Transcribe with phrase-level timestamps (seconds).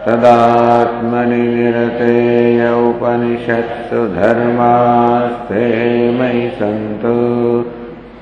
[0.07, 7.17] तदात्मनि निरतेय उपनिषत्सु धर्मास्ते मयि सन्तु।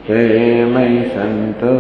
[0.08, 0.20] ते
[0.64, 1.74] मयि सन्तु।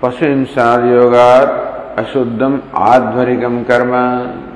[0.00, 4.50] pashuhimsad yogat ashuddham advarikam karma.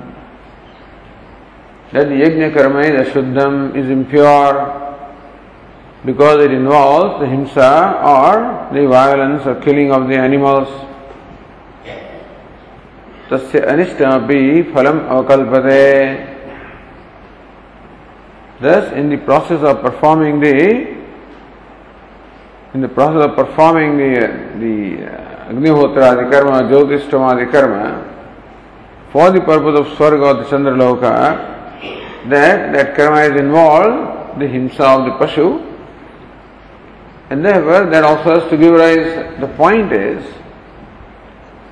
[1.93, 4.85] That the yajna karma is ashuddham, is impure
[6.05, 10.88] because it involves the himsa or the violence or killing of the animals.
[13.31, 15.85] तस्य अनिष्टमपि फलम अवकल्पते
[18.61, 20.99] Thus, in the process of performing the
[22.75, 24.15] in the process of performing the
[24.59, 28.05] the uh, Agnihotra, karma, Jyotishtama, karma,
[29.13, 34.81] for the purpose of Swarga or the Chandraloka, that that karma is involved, the himsa
[34.81, 35.65] of the Pashu,
[37.31, 39.39] and therefore that also has to give rise.
[39.41, 40.25] The point is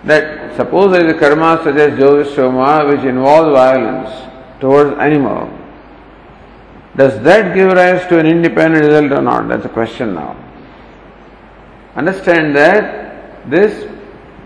[0.07, 4.11] that suppose there is a karma such as Jyotishoma which involves violence
[4.61, 5.51] towards animal,
[6.97, 9.49] does that give rise to an independent result or not?
[9.49, 10.37] That's a question now.
[11.95, 13.87] Understand that this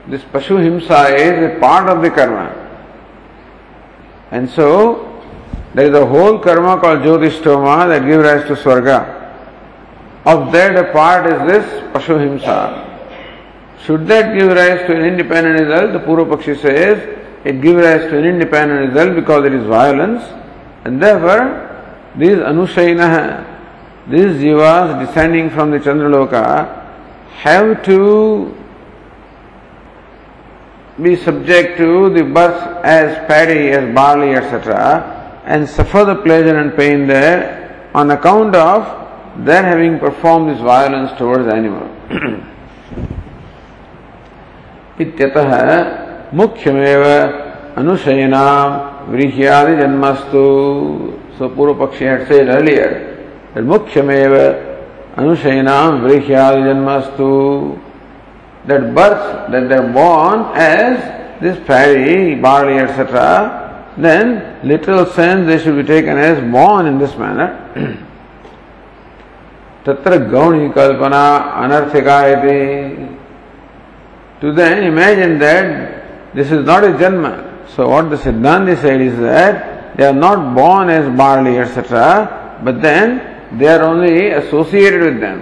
[0.09, 2.57] this Pashu Himsa is a part of the karma.
[4.33, 5.23] And so
[5.75, 9.19] there is a whole karma called Jyotishtoma that gives rise to Swarga.
[10.25, 12.90] Of that a part is this Pashu Himsa.
[13.85, 15.93] Should that give rise to an independent result?
[15.93, 16.99] The Purva Pakshi says
[17.45, 20.23] it gives rise to an independent result because it is violence,
[20.85, 21.67] and therefore
[22.17, 23.47] these Anushayana,
[24.09, 26.77] these jivas descending from the Chandraloka,
[27.31, 28.55] have to
[31.03, 36.77] be subject to the birth as paddy, as barley, etc., and suffer the pleasure and
[36.77, 42.45] pain there on account of their having performed this violence towards the animal.
[45.04, 45.52] इत्यतः
[46.42, 47.04] मुख्यमेव
[47.80, 48.46] अनुशयना
[49.14, 50.44] व्रीह्यादि जन्मस्तु
[51.38, 52.92] सो पूर्व पक्षी had said earlier
[53.54, 54.34] that मुख्यमेव
[55.22, 57.32] अनुशयना व्रीह्यादि जन्मस्तु
[58.68, 60.98] that birth that they are born as
[61.42, 67.16] this paddy, barley, etc., then literal sense they should be taken as born in this
[67.18, 67.50] manner.
[69.86, 71.24] तत्र गौणी कल्पना
[71.64, 72.60] अनर्थिका इति
[74.41, 77.69] to then imagine that this is not a Janma.
[77.69, 82.81] So what the Siddhanti said is that they are not born as barley, etc., but
[82.81, 85.41] then they are only associated with them.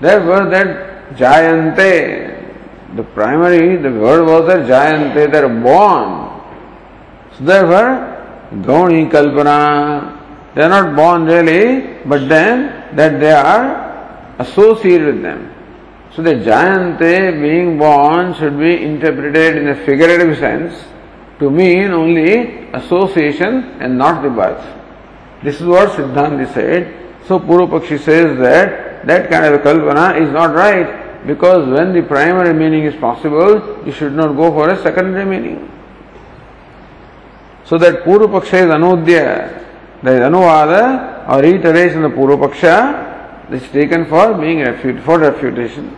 [0.00, 6.40] Therefore, that Jayante, the primary, the word was that Jayante, they are born.
[7.36, 8.10] So therefore,
[8.62, 15.49] Gauni Kalpana, they are not born really, but then that they are associated with them.
[16.20, 20.84] So the Jayante being born should be interpreted in a figurative sense
[21.38, 24.62] to mean only association and not the birth.
[25.42, 26.94] This is what Siddhanti said.
[27.26, 32.02] So Purupakshi says that that kind of a kalpana is not right because when the
[32.02, 35.72] primary meaning is possible, you should not go for a secondary meaning.
[37.64, 44.04] So that Purupaksha is anodya, that is anuvada or reiteration of the Purupaksha is taken
[44.04, 45.96] for being refut- for refutation.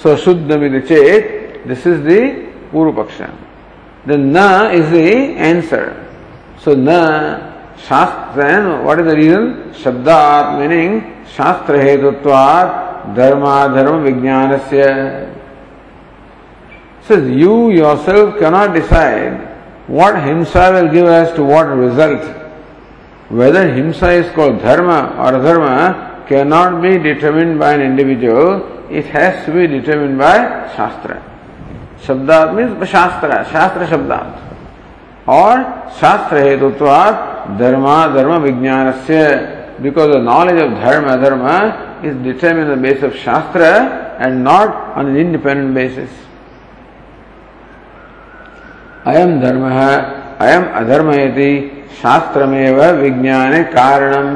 [0.00, 3.36] So Shuddhamida Chet, this is the Purupaksha.
[4.06, 6.08] The Na is the answer.
[6.58, 9.74] So Na, Shastra, what is the reason?
[9.74, 15.36] Shabdat meaning Shastra Hetutvat Dharma Dharma Vijnanasya.
[17.02, 19.48] Says you yourself cannot decide
[19.86, 22.22] what himsa will give us to what result.
[23.28, 29.45] Whether himsa is called dharma or dharma cannot be determined by an individual it has
[29.45, 30.37] to be determined by
[30.75, 31.23] Shastra.
[32.01, 34.41] Shabdat means Shastra, Shastra Shabdat.
[35.27, 35.55] Or
[35.99, 42.81] Shastra Hetutvat Dharma Dharma Vijnanasya because the knowledge of Dharma Dharma is determined on the
[42.81, 46.09] basis of Shastra and not on an independent basis.
[49.05, 49.63] अयम धर्म
[50.41, 51.51] अयम अधर्मयति
[52.01, 54.29] शास्त्रमेव विज्ञान कारणम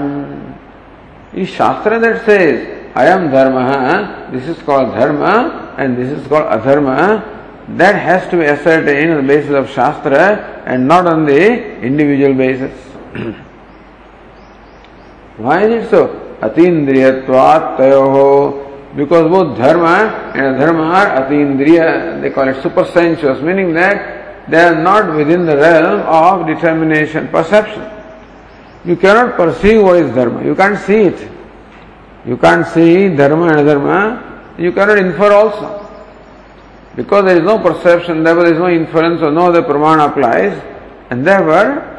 [1.35, 6.45] It's Shastra that says, I am Dharma, this is called Dharma, and this is called
[6.45, 7.33] Adharma.
[7.77, 12.35] That has to be ascertained on the basis of Shastra and not on the individual
[12.35, 12.73] basis.
[15.37, 16.37] Why is it so?
[16.41, 18.95] Atindriyatvat tayoho.
[18.95, 24.81] Because both dharma and adharma are atindriya, they call it supersensuous, meaning that they are
[24.81, 27.94] not within the realm of determination, perception.
[28.85, 31.31] You cannot perceive what is dharma, you can't see it.
[32.27, 35.81] You can't see dharma and adharma, you cannot infer also.
[36.95, 40.63] Because there is no perception, therefore there is no inference or no other pramana applies,
[41.11, 41.91] and therefore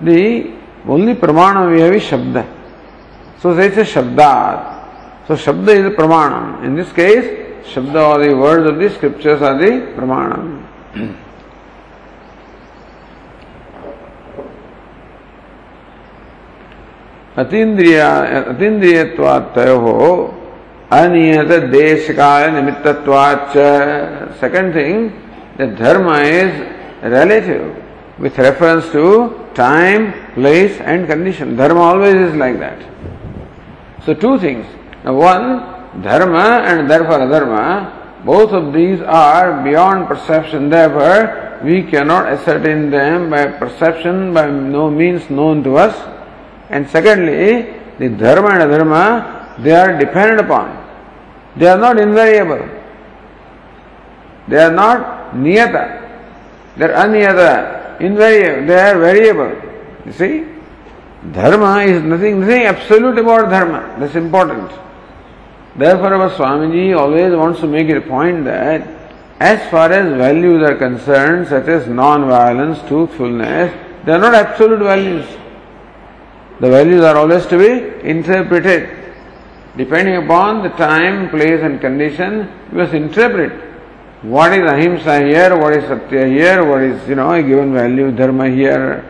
[0.00, 0.54] the
[0.88, 2.44] only pramana we have is shabda.
[3.40, 5.26] So it's a shabdat.
[5.28, 6.64] So shabda is the pramana.
[6.64, 11.18] In this case, shabda or the words of the scriptures are the pramana.
[17.43, 17.99] अतीन्द्रिय
[18.53, 20.07] अतीन्द्रियत्वात्तयो
[21.01, 23.53] अनियत देश काल निमित्तत्वाच
[24.41, 25.09] second thing
[25.59, 26.51] the dharma is
[27.01, 27.83] relative
[28.19, 31.55] with reference to time, place, and condition.
[31.55, 32.81] Dharma always is like that.
[34.05, 34.65] So, two things.
[35.03, 40.69] Now, one, dharma and therefore adharma, both of these are beyond perception.
[40.69, 45.95] Therefore, we cannot ascertain them by perception, by no means known to us.
[46.72, 50.66] And secondly, the dharma and adharma, they are dependent upon.
[51.56, 52.66] They are not invariable.
[54.48, 56.00] They are not niyata.
[56.76, 58.66] They are aniyata, invariable.
[58.66, 59.52] They are variable.
[60.06, 60.46] You see?
[61.30, 63.96] Dharma is nothing, nothing absolute about dharma.
[64.00, 64.72] That's important.
[65.76, 68.88] Therefore, our Swamiji always wants to make it a point that
[69.40, 73.72] as far as values are concerned, such as non-violence, truthfulness,
[74.04, 75.26] they are not absolute values.
[76.61, 78.89] The values are always to be interpreted.
[79.77, 83.51] Depending upon the time, place, and condition, you must interpret
[84.23, 88.11] what is ahimsa here, what is satya here, what is, you know, a given value,
[88.11, 89.05] dharma here.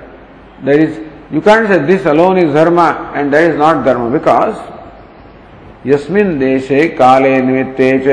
[0.64, 1.00] That is,
[1.32, 4.58] you can't say this alone is dharma and that is not dharma because
[5.86, 8.08] यस्मिन् देशे काले निमित्ते च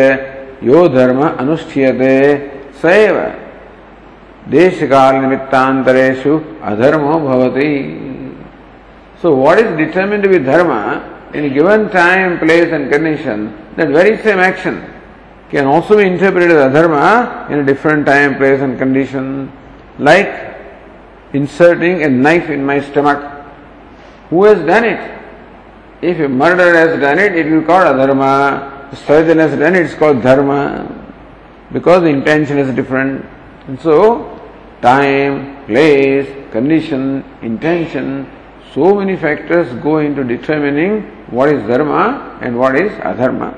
[0.62, 2.14] यो धर्म अनुष्ठीयते
[2.82, 3.16] स एव
[4.50, 6.38] देशकाल निमित्तांतरेषु
[6.70, 7.70] अधर्मो भवति
[9.21, 13.89] So what is determined to be dharma in a given time, place and condition, that
[13.89, 14.93] very same action
[15.49, 19.51] can also be interpreted as adharma in a different time, place and condition.
[19.97, 20.55] Like
[21.33, 23.19] inserting a knife in my stomach.
[24.29, 25.19] Who has done it?
[26.01, 28.93] If a murderer has done it, it will be called adharma.
[28.93, 30.87] If surgeon has done it, it's called dharma.
[31.73, 33.25] Because the intention is different.
[33.67, 34.39] And so,
[34.81, 38.29] time, place, condition, intention,
[38.73, 43.53] so many factors go into determining what is dharma and what is adharma.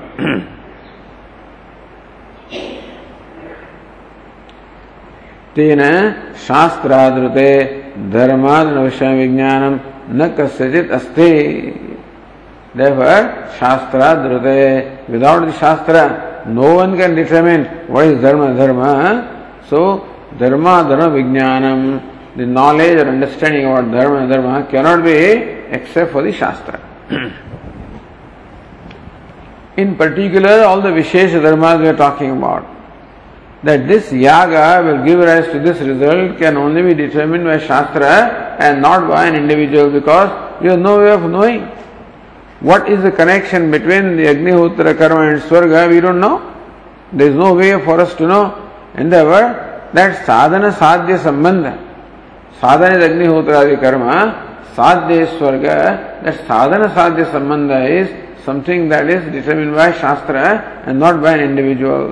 [5.56, 5.80] तेन
[6.46, 7.48] शास्त्रादृते
[8.12, 9.74] धर्माद विषय विज्ञानम
[10.16, 11.32] न कस्यचित अस्ति
[12.74, 19.60] Therefore, Shastra Dhrute, without the Shastra, no one can determine what is Dharma Dharma.
[19.68, 22.00] So, Dharma Dharma Vijnanam,
[22.36, 26.80] the knowledge or understanding about Dharma and Dharma cannot be except for the Shastra.
[29.76, 32.66] In particular, all the Vishesha Dharmas we are talking about,
[33.62, 38.56] that this yaga will give rise to this result can only be determined by Shastra
[38.58, 40.30] and not by an individual because
[40.62, 41.68] you have no way of knowing.
[42.60, 45.90] What is the connection between the Agnihotra karma and Swarga?
[45.90, 46.54] We don't know.
[47.12, 48.70] There is no way for us to know.
[48.94, 51.91] And therefore, that sadhana sadhya sambandha,
[52.62, 54.02] साधन अग्निहोत्र आदि कर्म
[54.74, 55.64] साध्य स्वर्ग
[56.24, 58.12] that sadhan sadhya sambandh is
[58.46, 60.44] something that is determine by shastra
[60.86, 62.06] and not by an individual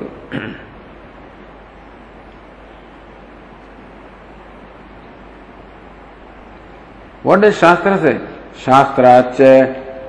[7.27, 8.19] what is shastra से
[8.65, 9.41] शास्त्राच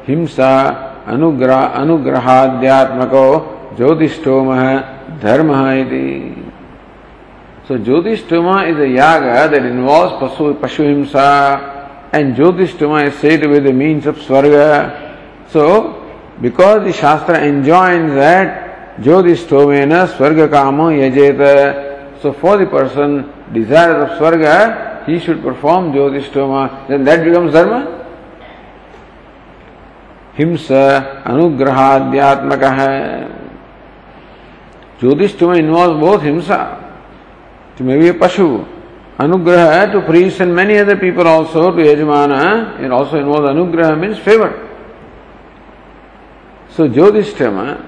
[0.08, 0.54] हिंसा
[1.10, 3.26] अनुग्रह अनुग्रहाध्यात्मको
[3.78, 4.56] ज्योतिष्टोम
[5.22, 5.84] धर्म है
[7.71, 13.49] So Jyotishtoma is a yaga that involves Pashu, Pashu Himsa and Jyotishtoma is said to
[13.49, 15.51] be the means of Swarga.
[15.51, 16.03] So
[16.41, 22.23] because the Shastra enjoins that Jyotistomena Swarga Kamo Yajeta.
[22.23, 26.89] So for the person desirous of Swarga, he should perform Jyotistoma.
[26.89, 27.97] Then that becomes Dharma.
[30.39, 30.85] हिंसा
[31.27, 32.97] अनुग्रहाध्यात्मक है
[35.01, 36.23] ज्योतिष्टम involves both
[37.76, 38.68] himsa to maybe a pashu
[39.18, 44.18] anugraha to priests and many other people also to yajamana it also involves anugraha means
[44.18, 44.68] favor
[46.72, 47.86] So Jyotishtama,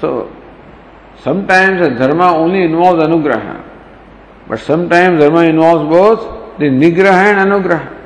[0.00, 0.30] so
[1.18, 3.60] sometimes a dharma only involves anugraha,
[4.46, 7.96] but sometimes dharma involves both the nigraha and anugraha.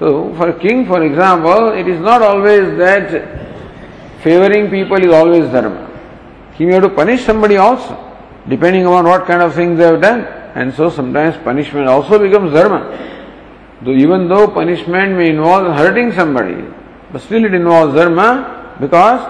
[0.00, 3.28] So for king, for example, it is not always that
[4.22, 5.88] favoring people is always dharma.
[6.54, 8.05] He may have to punish somebody also,
[8.48, 10.20] depending upon what kind of things they have done.
[10.54, 12.80] And so sometimes punishment also becomes dharma.
[13.82, 16.64] Though even though punishment may involve hurting somebody,
[17.12, 19.20] but still it involves dharma because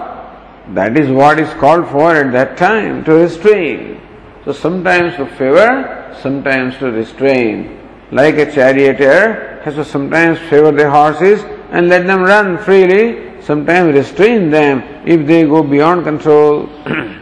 [0.73, 4.01] that is what is called for at that time to restrain.
[4.45, 7.77] So sometimes to favor, sometimes to restrain.
[8.11, 13.93] Like a charioteer has to sometimes favor the horses and let them run freely, sometimes
[13.93, 16.69] restrain them if they go beyond control,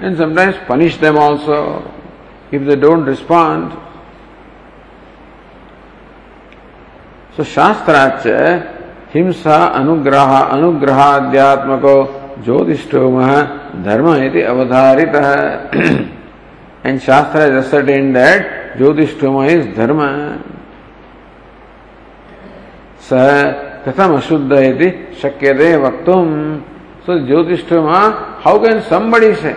[0.00, 1.90] and sometimes punish them also
[2.50, 3.72] if they don't respond.
[7.36, 8.82] So Shastracha
[9.14, 11.94] हिंसा अनुग्रह अनुग्रहाद्यात्मको
[12.44, 13.16] ज्योतिषोम
[13.84, 15.16] धर्म इति अवधारित
[16.86, 18.46] and shastra is ascertain that
[18.78, 20.00] Jyotishtoma is dharma
[23.08, 23.20] स
[23.86, 24.90] कथम अशुद्ध इति
[25.22, 26.32] शक्यते वक्तुम
[27.06, 27.88] so Jyotishtoma
[28.44, 29.54] how can somebody say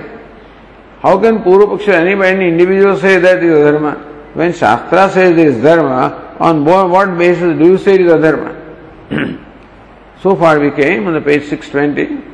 [1.03, 5.39] How can purva paksha any by any individual say that is when shastra says it
[5.39, 8.51] is dharma on what basis do you say it is adharma
[10.23, 12.27] So far we came on the page 620.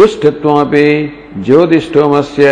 [0.00, 0.88] दुष्टत्वमपि
[1.46, 2.50] ज्योतिष्टोमस्य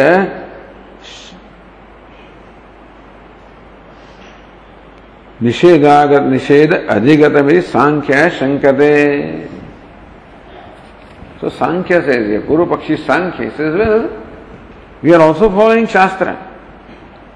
[5.41, 8.93] निषेधागत निषेध अधिगत मेरी सांख्य है शंकते
[11.41, 13.51] तो सांख्य से पूर्व पक्षी सांख्य
[15.05, 16.33] we are also following shastra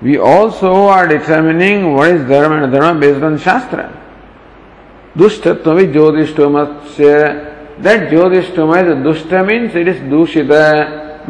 [0.02, 3.84] we also are determining what is dharma and dharma based on shastra
[5.18, 6.64] दुष्टत्व भी ज्योतिषम
[6.96, 7.12] से
[7.82, 10.50] दैट ज्योतिषम इज़ दुष्ट मीन्स इट इज़ दूषित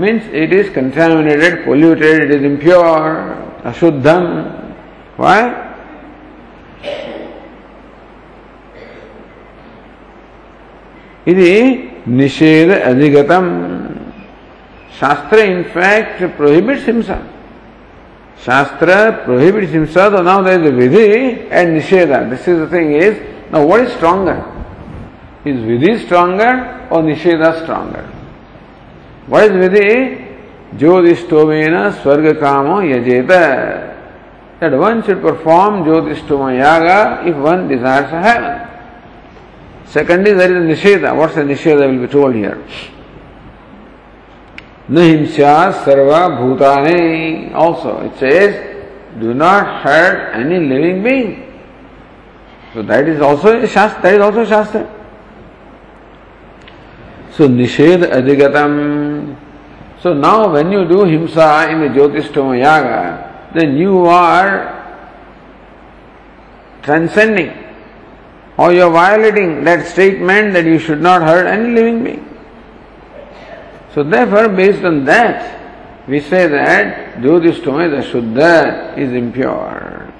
[0.00, 3.10] means it is contaminated polluted it is impure
[3.66, 4.24] अशुद्धम
[5.18, 5.50] why
[11.26, 11.52] ఇది
[12.06, 13.46] निषेध अधिगतम
[15.00, 15.38] शास्त्र
[16.84, 17.22] himself.
[18.44, 22.28] Shastra prohibits himself, so now there is a vidhi and nisheda.
[22.28, 23.16] This is the thing is,
[23.52, 24.44] now what is stronger?
[25.44, 28.04] Is vidhi stronger or nisheda stronger?
[29.28, 30.28] What is vidhi?
[30.76, 33.90] Jyodishtomena swarga kamo yajeta.
[34.58, 38.71] That one should perform Jyotishtoma yaga if.
[39.86, 41.16] Second is there is a nisheda.
[41.16, 42.62] What's the nisheda will be told here.
[44.88, 47.54] Nahimsya sarva bhutane.
[47.54, 51.52] Also, it says, do not hurt any living being.
[52.74, 54.98] So that is also a shastra, that is also shastra.
[57.32, 59.36] So nished adhigatam.
[60.00, 64.80] So now when you do himsa in the Jyotishtoma Yaga, then you are
[66.82, 67.61] transcending
[68.57, 72.23] or you are violating that statement that you should not hurt any living being.
[73.93, 80.11] So therefore, based on that, we say that Jyotishtoma is Shuddha, is impure.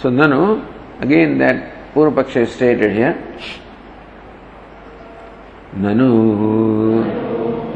[0.00, 0.66] So Nanu,
[1.00, 3.16] again that Purvapaksha is stated here.
[5.72, 6.06] ननु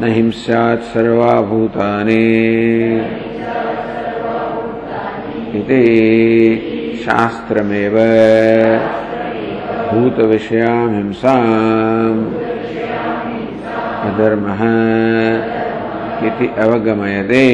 [0.00, 2.24] न हिंस्यात् सर्वाभूतानि
[5.58, 5.80] इति
[7.04, 7.96] शास्त्रमेव
[9.91, 12.21] भूतविषयां हिंसाम्
[14.09, 14.63] अधर्मः
[16.27, 17.45] इति अवगमयते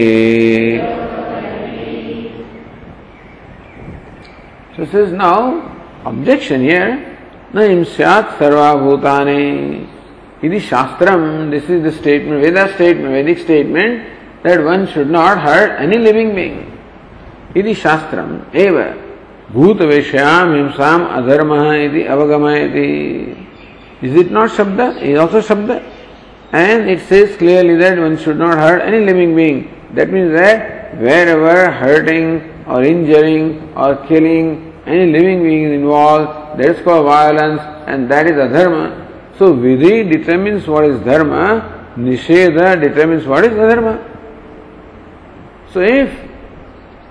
[4.75, 5.72] So this is now
[6.06, 7.03] objection here.
[7.56, 9.88] न हिंस्यात् सर्वाभूतानि
[10.39, 14.08] Iti Shastram, this is the statement, Veda statement, Vedic statement,
[14.44, 16.77] that one should not hurt any living being.
[17.56, 18.96] Iti Shastram, eva,
[19.51, 23.48] Bhuta Veshayam Himsam Adharmaha iti Avagamayati.
[24.01, 24.98] Is it not Shabda?
[24.98, 25.82] It is also Shabda.
[26.51, 29.74] And it says clearly that one should not hurt any living being.
[29.94, 36.70] That means that wherever hurting or injuring or killing any living being is involved, that
[36.70, 39.08] is called violence and that is adharma.
[39.38, 44.04] So Vidhi determines what is dharma, Nisheda determines what is adharma.
[45.72, 46.10] So if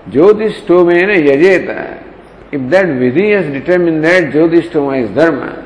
[0.09, 2.06] Jyotistomena yajeta,
[2.51, 5.63] if that Vidhi has determined that Jyotistoma is dharma,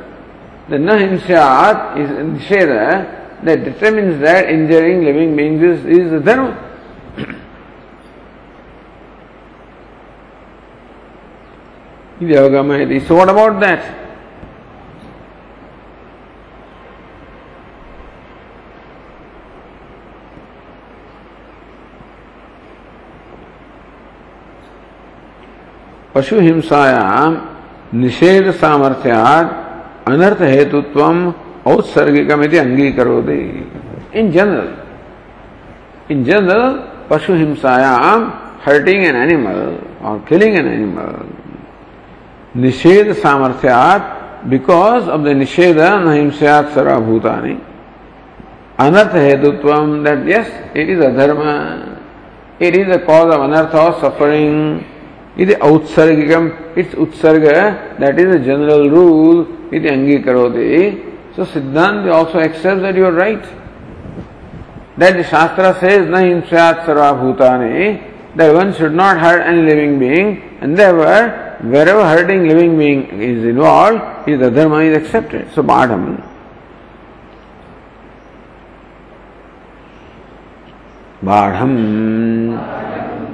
[0.70, 6.68] then Nahimsyat is Nisheda that determines that injuring living beings is, is dharma.
[12.22, 14.01] So what about that?
[26.16, 27.34] पशु हिंसायाम
[27.94, 29.46] निषेध सामर्थ्याद
[30.12, 31.02] अनर्थ हेतुत्व
[31.72, 33.42] औत्सर्गिकमिति अंगीकरोति।
[34.20, 34.70] In general
[36.12, 36.64] in general
[37.10, 38.32] पशु हिंसायाम
[38.66, 39.62] hurting an animal
[40.06, 41.14] और killing an animal
[42.62, 44.18] निषेध सामर्थ्यात
[44.52, 47.58] because of the निषेध न हिंसात सर्वभूतानि।
[48.80, 49.70] अनर्थ हेतुत्व
[50.06, 51.42] that yes it is adharma
[52.66, 54.80] it is the cause of anartha of suffering
[55.40, 57.46] इति औत्सर्गिकम। It's utsarga
[58.00, 60.70] that is a general rule इति अंगीकरोति।
[61.36, 63.44] So siddhanta also accept that you are right
[65.00, 67.92] that shastra says न हिंसात सर्वभूतानि
[68.38, 70.94] that one should not hurt any living being and there
[71.90, 76.06] wherever hurting living being is involved is the dharma is accepted so Patham
[81.26, 81.56] बाढ़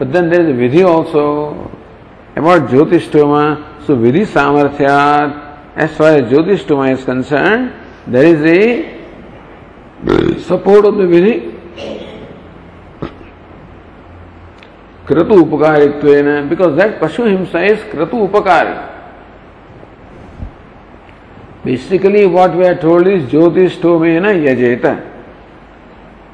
[0.00, 1.70] But then there is a vidhi also
[2.34, 3.84] about Jyotishtoma.
[3.86, 7.74] So vidhi samarthyat, as far as Jyotishtoma is concerned,
[8.06, 11.54] there is a support of the vidhi.
[15.04, 18.88] Kratu upakaritvena, because that Pashu himsa is Kratu upakari.
[21.62, 24.98] Basically, what we are told is Jyotishtoma yajeta.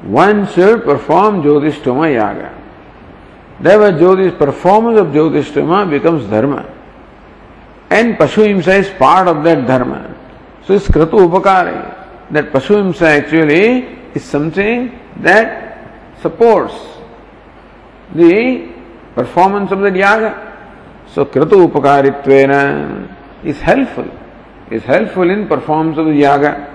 [0.03, 2.56] One should perform Jyotishtoma yaga.
[3.59, 6.71] Therefore, Jyotish, performance of Jyotishtama becomes dharma.
[7.89, 10.15] And Pashu Himsa is part of that dharma.
[10.65, 11.95] So it's Kratu Upakari.
[12.31, 15.89] That Pashu Himsa actually is something that
[16.21, 16.75] supports
[18.13, 18.71] the
[19.15, 20.43] performance of the yaga.
[21.13, 24.07] So Kratu Upakaritvena is helpful.
[24.69, 26.73] Is helpful in performance of the yaga.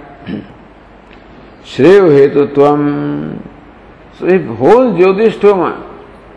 [1.62, 3.40] Shreya Hetutvam.
[4.18, 5.91] So if whole Jyotishtama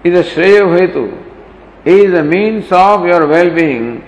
[0.05, 1.05] is a Shreya Hetu,
[1.83, 4.03] is a means of your well-being,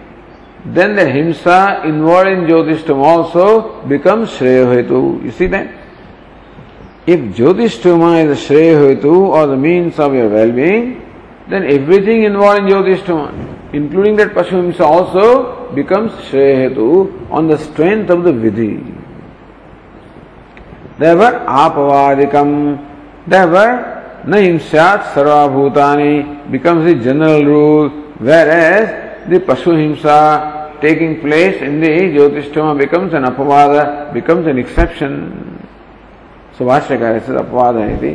[0.64, 5.24] then the himsa involved in Jyotishtam also becomes Shreya Hetu.
[5.24, 5.74] You see that?
[7.08, 11.02] If Jyotishtama is a Shreya Hetu or the means of your well-being,
[11.50, 17.58] then everything involved in Jyotishtama, including that Pashu himsa also, becomes Shreya Hetu on the
[17.58, 18.96] strength of the Vidhi.
[21.00, 22.78] Therefore, Apavadikam,
[24.28, 26.14] न हिंसात सर्वाभूतानि
[26.52, 27.92] becomes the general rule
[28.52, 28.88] whereas
[29.30, 30.20] the pashu himsa
[30.82, 33.76] taking place in the Jyotishtoma becomes an apavada
[34.14, 35.16] becomes an exception
[36.58, 37.10] Subhash का
[37.40, 38.14] अपवाद है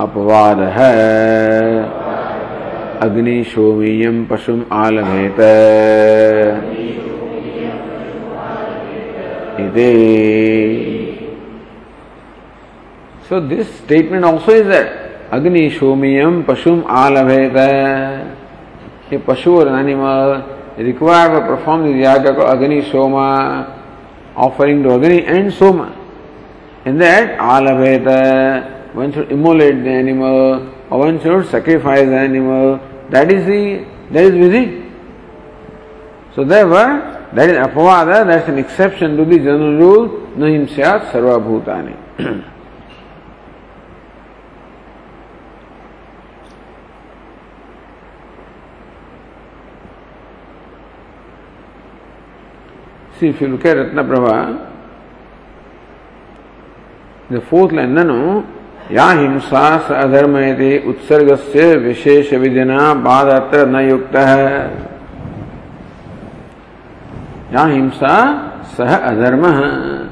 [0.00, 0.92] अपवाद है
[3.02, 5.40] अग्नि शोमीयम पशुम आलभेत
[13.34, 18.30] So this statement also is that Agni Shomiyam Pashum Alabheta.
[19.10, 20.38] A Pashu or an animal
[20.76, 23.82] required to perform the yaga called Agni Soma,
[24.36, 25.90] offering to Agni and Soma.
[26.84, 32.78] In that Alabheta, one should immolate the animal or one should sacrifice the animal.
[33.10, 34.92] That is the that is Vidhi.
[36.36, 42.53] So therefore That is apavada, that's an exception to the general rule, no himsyat sarva
[53.24, 54.70] See, if you look at Ratna Prabha,
[57.30, 58.44] the fourth line, nanu,
[58.90, 60.34] या हिंसा स अधर्म
[60.90, 64.94] उत्सर्ग से विशेष विधिना बाद अत्र न युक्त है
[67.50, 70.10] Now himsa sah adharma.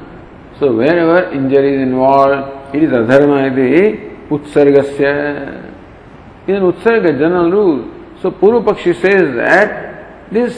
[0.57, 5.71] So wherever injury is involved, it is adharma iti utsargasya.
[6.47, 7.91] In utsarga general rule.
[8.23, 10.57] So Purupakshi says that this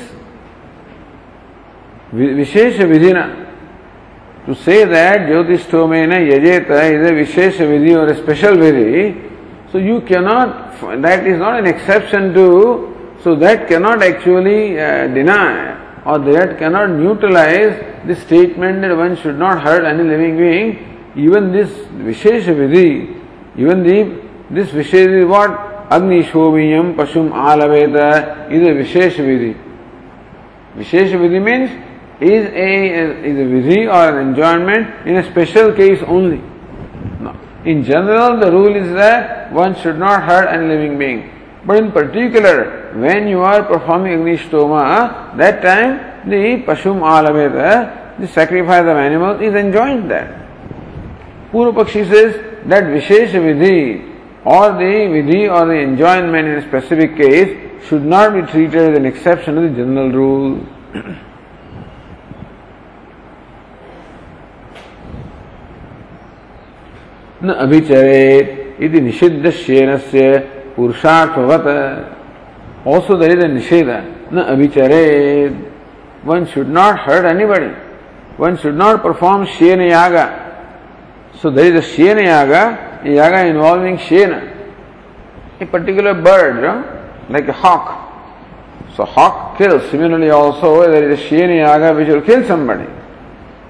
[2.15, 9.21] Vishesha Vidhina, to say that Jyotistomena Yajeta is a Vishesha Vidhi or a special Vidhi,
[9.71, 16.03] so you cannot, that is not an exception to, so that cannot actually uh, deny
[16.05, 21.11] or that cannot neutralize the statement that one should not hurt any living being.
[21.15, 23.21] Even this Vishesha Vidhi,
[23.57, 25.49] even the, this Vishesha is what?
[25.91, 29.57] Agni Shomiyam Pashum Alaveta is a Vishesha Vidhi.
[30.75, 31.71] Vishesha Vidhi means
[32.21, 36.37] is a, is a Vidhi or an enjoyment in a special case only.
[37.19, 37.37] No.
[37.65, 41.31] In general, the rule is that one should not hurt any living being.
[41.65, 48.81] But in particular, when you are performing Agnishtoma, that time the Pashum Alameta, the sacrifice
[48.81, 50.41] of animals, is enjoined there.
[51.51, 52.35] Purupakshi says
[52.67, 54.13] that Vishesh Vidhi
[54.45, 58.97] or the Vidhi or the enjoyment in a specific case should not be treated as
[58.97, 60.65] an exception to the general rule.
[67.42, 72.16] न अभिचरेत इति निषिद्ध शेनस्य Purusharthvat.
[72.84, 74.30] Also there is a Nisheda.
[74.30, 75.70] Na abhichared.
[76.22, 77.74] One should not hurt anybody.
[78.36, 81.28] One should not perform Shena Yaga.
[81.40, 84.56] So there is a Shena Yaga, a Yaga involving Shena.
[85.60, 86.96] A particular bird, no?
[87.28, 88.08] like a hawk.
[88.96, 89.90] So hawk kills.
[89.90, 92.86] Similarly also there is a Shena Yaga which will kill somebody.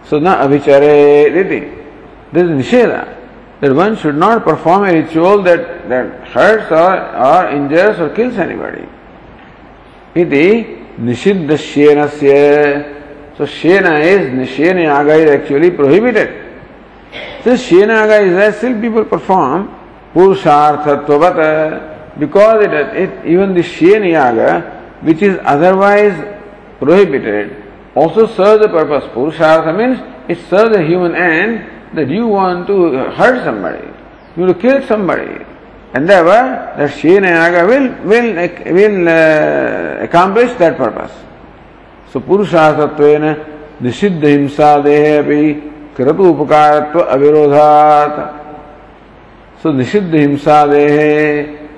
[0.04, 1.76] So na abhichare riti.
[2.33, 3.16] This is Nisheda
[3.65, 8.38] that one should not perform a ritual that, that hurts or, or injures or kills
[8.38, 8.88] anybody.
[10.13, 13.36] Iti nishiddha shenasya.
[13.36, 16.30] So shena is, yaga is actually prohibited.
[17.43, 19.75] Since shena is there, still people perform
[20.13, 24.62] purusharthatvata because it, it, even the shena
[25.01, 26.13] which is otherwise
[26.78, 27.63] prohibited,
[27.95, 29.06] also serves the purpose.
[29.06, 29.99] Purushartha means
[30.30, 33.86] it serves the human end that you want to hurt somebody,
[34.36, 35.45] you want to kill somebody.
[35.93, 38.36] And therefore, the Shena Yaga will, will,
[38.74, 41.13] will uh, accomplish that purpose.
[42.12, 48.41] So, Purushasatvena Nishiddha Himsa Dehe Api Kratu Upakaratva Avirodhat.
[49.62, 51.69] So, Nishiddha Himsa Dehe.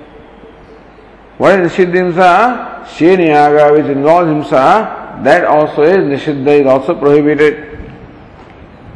[1.38, 2.68] What is Nishiddha Himsa?
[2.86, 7.77] Shena Yaga which involves Himsa, that also is Nishiddha, is also prohibited.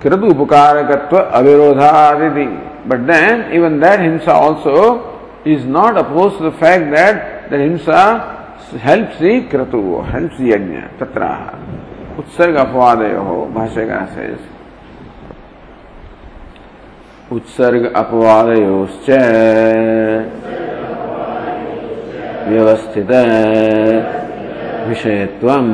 [0.03, 2.47] कृत उपकारकत्व अविरोधादिति
[2.91, 4.77] but then even that himsa also
[5.45, 8.01] is not opposed to the fact that the himsa
[8.79, 11.33] helps the kratu helps the yajna tatra
[12.21, 14.41] उत्सर्ग अपवादयो भाष्यकार says
[17.37, 19.09] उत्सर्ग अपवादयोश्च
[22.49, 23.13] व्यवस्थित
[24.89, 25.71] विषयत्वम्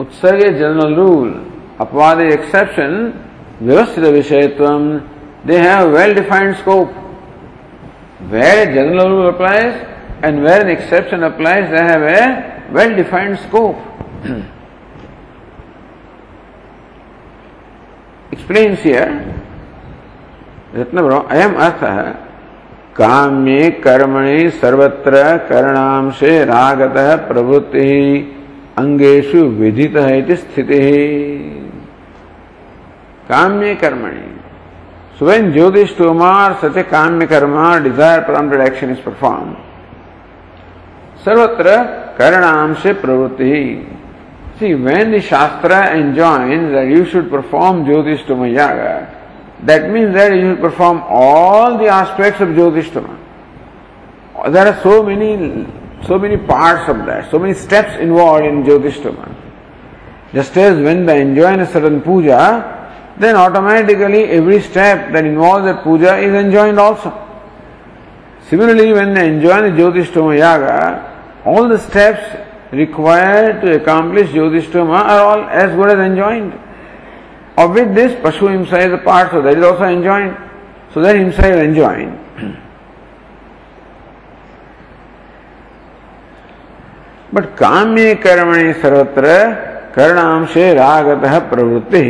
[0.00, 1.28] उत्सर्गे general rule
[1.80, 2.92] अपवाद exception
[3.60, 4.66] व्यवस्थित विषयत्व
[5.46, 6.94] they have well defined scope
[8.32, 12.20] where general rule applies and where an exception applies they have a
[12.72, 13.74] well defined scope
[18.32, 19.10] explains here
[20.76, 22.08] रत्न अयम अर्थ है
[22.96, 26.96] काम्य कर्मणि सर्वत्र करणाम से रागत
[27.28, 27.92] प्रवृत्ति
[28.76, 30.80] अंगेशु विधित है स्थिति।
[33.28, 34.26] काम्य कर्मणि।
[35.18, 39.54] स्वयं ज्योतिष तोमार सत्य काम्य Karma desire prompted action is perform
[41.24, 41.76] सर्वत्र
[42.18, 43.54] करणाम से प्रवृत्ति
[44.58, 47.84] see when shastra enjoin that you should perform
[48.26, 48.92] Jyotishtoma yaga
[49.66, 52.54] that means that you should perform all the aspects of
[52.94, 53.06] Jyotishtoma
[54.52, 55.34] there are so many
[56.06, 59.34] so many parts of that, so many steps involved in Jyotish Toma.
[60.32, 65.82] Just as when they enjoin a certain puja, then automatically every step that involves that
[65.82, 67.10] puja is enjoined also.
[68.48, 72.36] Similarly, when they enjoin the Jyotishtoma Yaga, all the steps
[72.70, 76.52] required to accomplish Jyotishtoma are all as good as enjoined.
[77.58, 80.36] Of which this Pashu Himsa is a part, so that is also enjoined.
[80.92, 82.62] So that Himsa is enjoined.
[87.35, 89.25] but काम्ये कर्मणि सर्वत्र
[89.95, 92.07] कर्णांशे रागतः प्रवृत्ति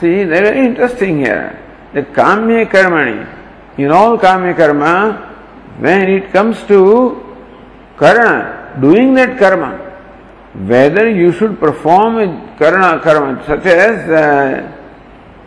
[0.00, 1.58] See, they're very interesting here.
[1.92, 3.28] That kamya karmani,
[3.76, 7.20] in all kamya karma, when it comes to
[7.98, 9.76] karma, doing that karma,
[10.66, 14.72] whether you should perform a karma, karma such as uh,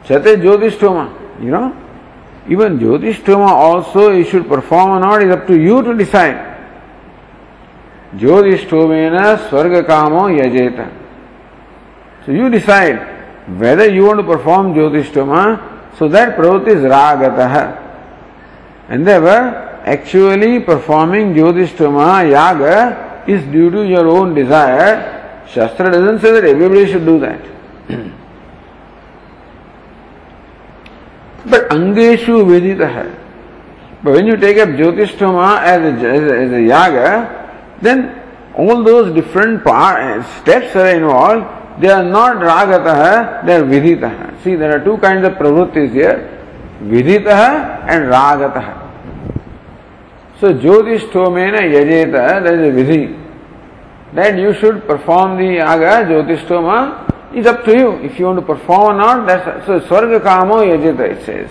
[0.06, 1.76] Chate Jyotishtoma, you know,
[2.48, 6.47] even Jyotishtoma also you should perform or not is up to you to decide.
[8.15, 9.17] ज्योतिषोमेन
[9.49, 10.79] स्वर्ग कामो यजेत
[12.27, 12.99] so you decide
[13.61, 15.35] whether you want perform Jyotishtoma
[15.99, 17.39] so that pravritti is रागत।
[18.91, 21.97] And their actually performing Jyotishtoma
[22.29, 22.63] yaga
[23.29, 24.97] is due to your own desire
[25.55, 26.19] shastra doesn't
[26.87, 27.43] should do that
[31.47, 33.07] but अंगेशु विदित। है
[34.05, 36.97] when you take up Jyotishtoma as as a yaga
[37.83, 38.23] then
[38.57, 44.43] all those different part, steps are involved they are not ragataha, they are viditaha.
[44.43, 46.35] See, there are two kinds of pravrittis here
[46.83, 48.85] viditaha and ragataha.
[50.41, 53.25] So, Jyotistomena yajeta, that is a vidhi.
[54.15, 57.93] That you should perform the yaga, Jyotistoma, is up to you.
[57.99, 61.51] If you want to perform or not, that's so Swarga Kamo yajeta it says.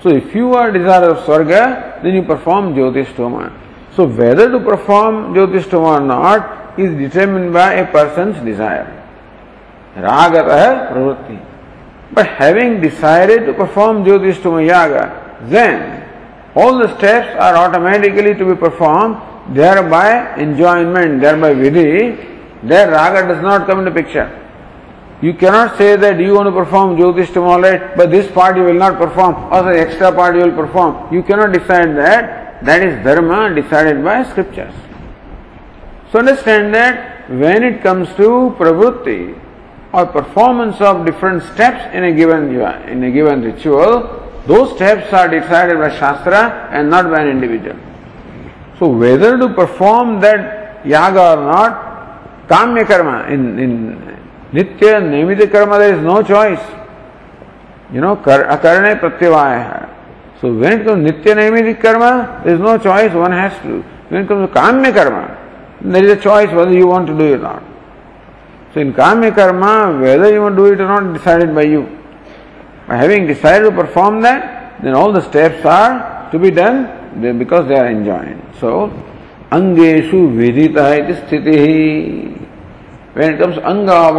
[0.00, 3.65] So if you are desirous of Swarga, then you perform Jyotistoma.
[3.96, 8.92] So whether to perform Jyotistoma or not is determined by a person's desire.
[9.96, 11.42] Ragata pravritti.
[12.12, 16.06] But having decided to perform Jyotishtama Yaga, then
[16.54, 19.16] all the steps are automatically to be performed,
[19.56, 24.42] thereby enjoyment, thereby vidhi, there raga does not come into picture.
[25.22, 28.74] You cannot say that you want to perform Jyotishtama alright, but this part you will
[28.74, 31.12] not perform, or the extra part you will perform.
[31.12, 32.45] You cannot decide that.
[32.62, 34.74] That is dharma decided by scriptures.
[36.10, 39.40] So understand that when it comes to pravrutti,
[39.92, 42.54] or performance of different steps in a given
[42.88, 47.76] in a given ritual, those steps are decided by Shastra and not by an individual.
[48.78, 54.18] So whether to perform that yaga or not, kamya karma, in, in
[54.52, 56.60] nitya naimita karma there is no choice.
[57.92, 59.85] You know, akarane pratyavaya.
[60.40, 63.82] So when it comes to nitya naimita karma, there is no choice, one has to.
[64.08, 65.36] When it comes to kamya karma,
[65.80, 67.62] there is a choice whether you want to do it or not.
[68.74, 71.88] So in Kama Karma, whether you want to do it or not, decided by you.
[72.86, 77.66] By having decided to perform that, then all the steps are to be done because
[77.68, 78.42] they are enjoined.
[78.60, 78.90] So,
[79.50, 82.48] Angeshu Vidita iti sthiti.
[83.14, 84.16] When it comes Anga of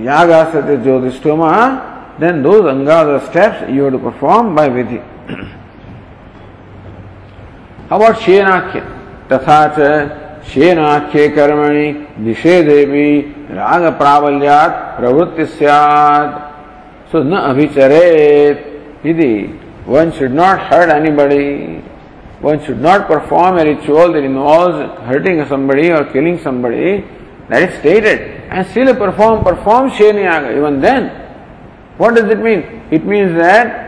[0.00, 5.02] Yaga Sati Jyotishtoma, then those Anga, the steps you have to perform by Vidhi.
[7.88, 9.28] How about Shenakya?
[9.28, 11.86] Tathacha शेनाख्ये कर्मणि
[12.24, 13.06] निषेधे भी
[13.58, 15.44] राग प्राबल्यात प्रवृत्ति
[17.10, 19.32] सो न अभिचरेत यदि
[19.88, 21.46] one should not hurt anybody
[22.42, 26.94] one should not perform a ritual that involves hurting somebody or killing somebody
[27.50, 31.10] that is stated and still perform perform shenayaga even then
[31.96, 33.86] what does it mean it means that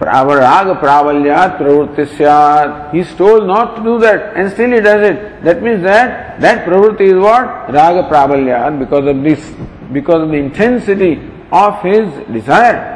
[0.00, 5.44] Raga Pravalyat Pravritti He is told not to do that and still he does it.
[5.44, 7.72] That means that that Pravritti is what?
[7.72, 9.54] Raga Pravalyat because of this,
[9.92, 12.92] because of the intensity of his desire.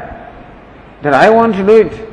[1.01, 2.07] That I want to do it.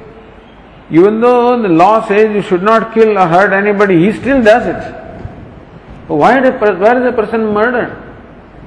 [0.89, 4.67] Even though the law says you should not kill or hurt anybody, he still does
[4.69, 4.95] it.
[6.07, 8.06] Why, did, why is a person murdered?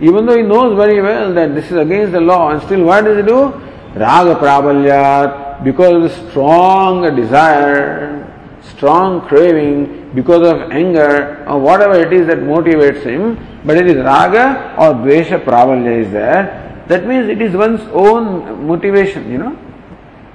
[0.01, 3.03] Even though he knows very well that this is against the law, and still what
[3.03, 3.49] does he do?
[3.95, 8.25] Raga prabalyat, because of the strong desire,
[8.62, 13.97] strong craving, because of anger, or whatever it is that motivates him, but it is
[13.97, 16.83] raga or dvesha prabalya is there.
[16.88, 19.57] That means it is one's own motivation, you know.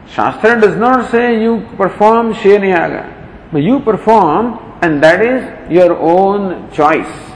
[0.08, 6.70] Shastra does not say you perform Sheniyaga, but you perform and that is your own
[6.70, 7.33] choice.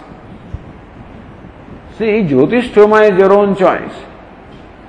[1.98, 3.92] See, Jyotishthoma is your own choice.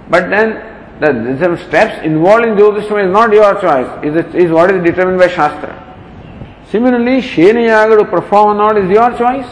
[0.10, 0.54] But then
[1.00, 4.84] the, some steps involved in Jyotishthoma is not your choice, is, it, is what is
[4.84, 5.88] determined by Shastra.
[6.70, 9.48] Similarly, Sheniyaga to perform or not is your choice.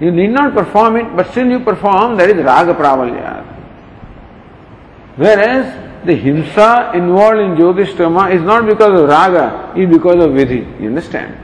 [0.00, 3.46] You need not perform it, but still you perform, that is Raga Pravalya.
[5.14, 10.80] Whereas the himsa involved in Jyotishtama is not because of raga, is because of vidhi.
[10.80, 11.38] You understand?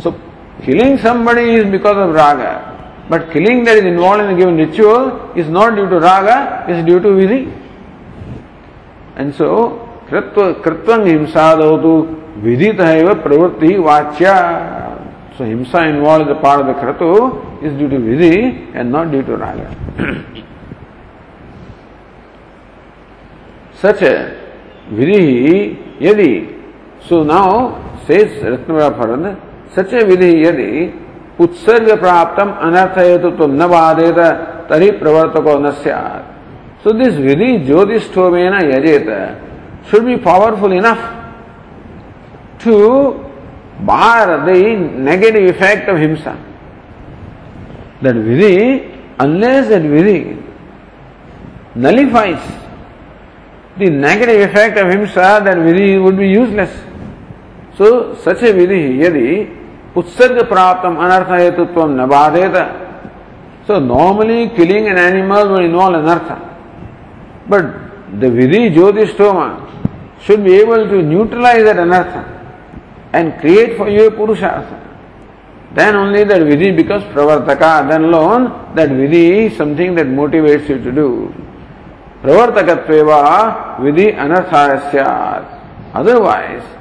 [0.00, 0.20] So,
[0.62, 2.69] killing somebody is because of raga.
[3.10, 6.76] But killing that is involved in a given ritual is not due to raga, it
[6.76, 7.52] is due to vidhi.
[9.16, 9.48] And so,
[10.08, 11.94] kritva, kritvang himsadautu
[12.40, 12.86] vidhita
[13.24, 15.36] pravritti vachya.
[15.36, 19.24] So, himsa involved a part of the kratu is due to vidhi and not due
[19.24, 19.74] to raga.
[23.74, 24.14] such a
[24.92, 26.32] vidhi yadi
[27.08, 29.36] so now says Ratnavara
[29.74, 31.09] such a vidhi yadi
[31.44, 34.18] उत्सर्ग प्राप्त अनर्थ हेतु तो न बाधेत
[34.70, 35.70] तरी प्रवर्तको न
[36.82, 39.08] सो दिस विधि ज्योतिषोमेन यजेत।
[39.90, 41.00] Should be powerful enough
[42.64, 42.76] to
[43.88, 44.48] bar the
[45.08, 46.34] negative effect of himsa
[48.04, 48.54] that vidhi
[49.20, 50.18] unless that vidhi
[51.86, 52.42] nullifies
[53.78, 56.74] the negative effect of himsa that vidhi would be useless
[57.78, 57.86] so
[58.24, 59.28] such a vidhi यदि
[59.94, 62.88] utsarga praptam anartha hetutvam nabadeta.
[63.66, 66.38] So, normally killing an animal will involve anartha.
[67.48, 67.64] But
[68.20, 72.24] the vidhi jyotishtoma should be able to neutralize that anartha
[73.12, 74.78] and create for you a purushartha.
[75.74, 80.82] Then only that vidhi becomes pravartaka, then alone that vidhi is something that motivates you
[80.82, 81.32] to do.
[82.22, 83.10] प्रवर्तकत्व
[83.82, 84.70] विधि अनर्थाय
[86.00, 86.79] otherwise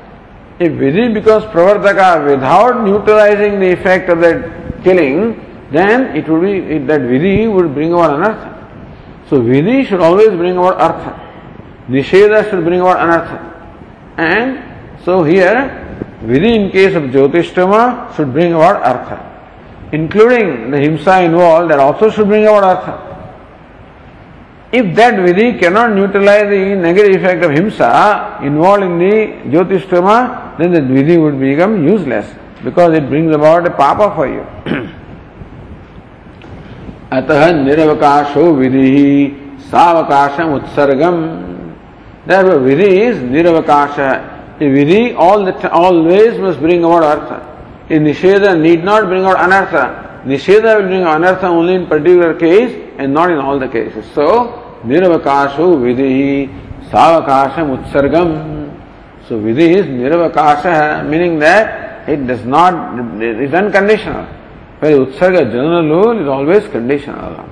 [0.59, 6.57] if vidhi becomes pravartaka without neutralizing the effect of that killing, then it would be
[6.75, 9.29] it, that vidhi would bring about anartha.
[9.29, 11.11] So vidhi should always bring about artha.
[11.87, 13.39] Nisheda should bring about anartha.
[14.17, 15.87] And so here,
[16.23, 19.25] vidhi in case of jyotishtama should bring about artha.
[19.93, 23.05] Including the himsa involved, that also should bring about artha.
[24.73, 30.72] If that vidhi cannot neutralize the negative effect of himsa involved in the jyotishtama, then
[30.72, 32.26] that vidhi would become useless
[32.62, 34.44] because it brings about a papa for you.
[37.12, 41.16] अतः निरवकाशो विधि सावकाशम उत्सर्गम
[42.26, 44.56] Therefore, vidhi is niravakasha.
[44.56, 47.86] A vidhi all the always must bring about artha.
[47.90, 50.24] A nisheda need not bring out anartha.
[50.24, 54.06] Nisheda will bring anartha only in particular case and not in all the cases.
[54.14, 56.48] So, nirvakashu vidhi
[56.88, 58.57] savakasham utsargam.
[59.29, 64.25] So, vidhi is nirvakasha, meaning that it does not, it is unconditional.
[64.79, 67.47] Whereas utsarga, general rule, is always conditional.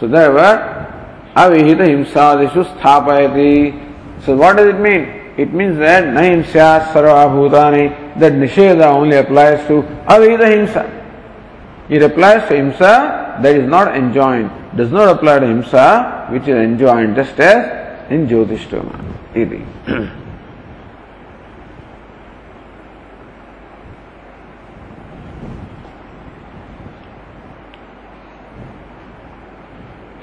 [0.00, 0.56] So, therefore,
[1.36, 4.24] avihita himsadishu sthapayati.
[4.24, 5.02] So, what does it mean?
[5.36, 10.84] It means that na himsya sarva bhutani, that nisheda only applies to avihita himsa.
[11.90, 16.56] It applies to himsa that is not enjoined, does not apply to himsa which is
[16.56, 19.36] enjoined, just as in Jyotishtama.
[19.36, 20.14] Iti.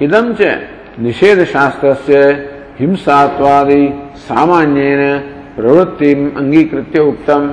[0.01, 0.41] इदम च
[0.99, 2.21] निषेध शास्त्र से
[2.79, 3.88] हिंसात्वादी
[4.19, 5.19] सामान्य
[5.55, 7.43] प्रवृत्ति अंगीकृत उत्तम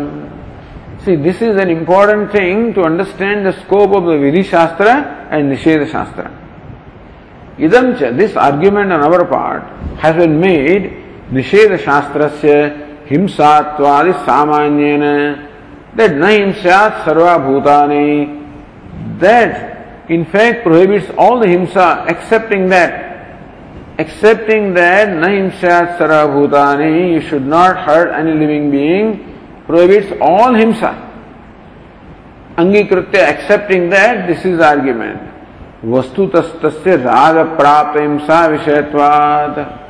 [1.04, 4.88] see this is an important thing to understand the scope of the vidhi shastra
[5.32, 6.30] and nishedha shastra
[7.66, 10.90] इदम च this argument on our part has been made
[11.32, 12.54] nishedha shastra says
[13.10, 14.96] हिंसात्वादि सामान्य
[15.96, 18.08] दैट न हिंसा सर्वाभूतानी
[19.20, 19.71] that
[20.09, 23.05] in fact prohibits all the himsa accepting that
[23.99, 29.27] accepting that na himsat sarva bhutani you should not hurt any living being
[29.67, 31.03] prohibits all himsa.
[32.57, 35.21] Angikritya, accepting that, this is argument.
[35.85, 39.83] वस्तुतस्तस्य राग प्राप्त हिंसा विषयत्वाद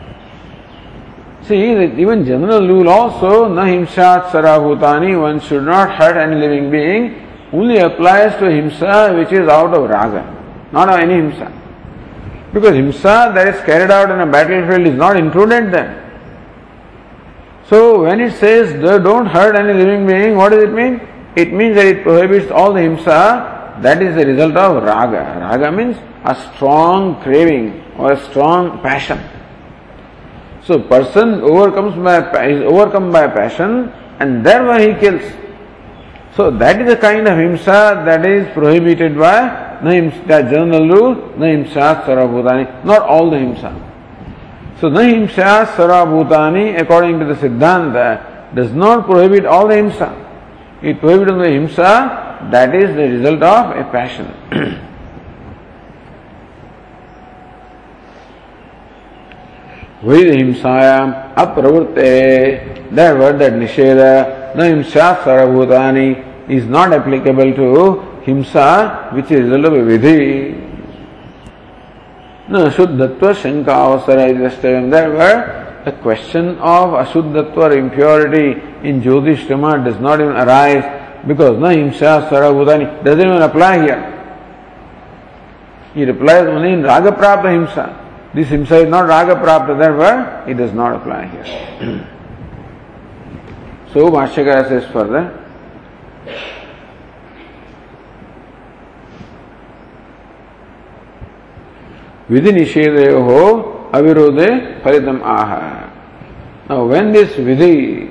[1.47, 7.15] See, even general rule also, na himsat sarabhutani, one should not hurt any living being,
[7.52, 10.22] only applies to himsa which is out of raga,
[10.72, 11.50] not of any himsa.
[12.52, 15.98] Because himsa that is carried out in a battlefield is not included there.
[17.68, 21.00] So when it says don't hurt any living being, what does it mean?
[21.36, 25.40] It means that it prohibits all the himsa, that is the result of raga.
[25.40, 29.18] Raga means a strong craving or a strong passion.
[30.64, 33.88] So person overcomes by is overcome by passion
[34.20, 35.22] and thereby he kills.
[36.35, 41.45] So that is the kind of himsa that is prohibited by the general rule, the
[41.45, 43.73] himsa sarabhutani, not all the himsa.
[44.79, 50.25] So the himsa sarabhutani, according to the Siddhanta, does not prohibit all the himsa.
[50.83, 54.83] It prohibits the himsa that is the result of a passion.
[60.03, 69.30] हिंसायाम अप्रवृत्ते that word that nisheda no himsa sarabhutani is not applicable to himsa which
[69.30, 70.58] is vidhi.
[72.48, 78.52] No ashuddhatva shanka avasara is that word the question of ashuddhatva or impurity
[78.86, 80.84] in jyotishtama does not even arise
[81.26, 84.08] because no himsa sarabhutani doesn't even apply here.
[85.94, 87.98] It applies only in raga prapta himsa.
[88.34, 92.08] This himsa is not raga prapta, therefore it does not apply here.
[93.92, 95.38] so Bhashyakara says further.
[102.30, 103.40] विधि निषेधयो हो
[103.94, 104.48] अविरोधे
[104.84, 105.50] फलितम आह
[106.68, 108.08] Now when this vidhi,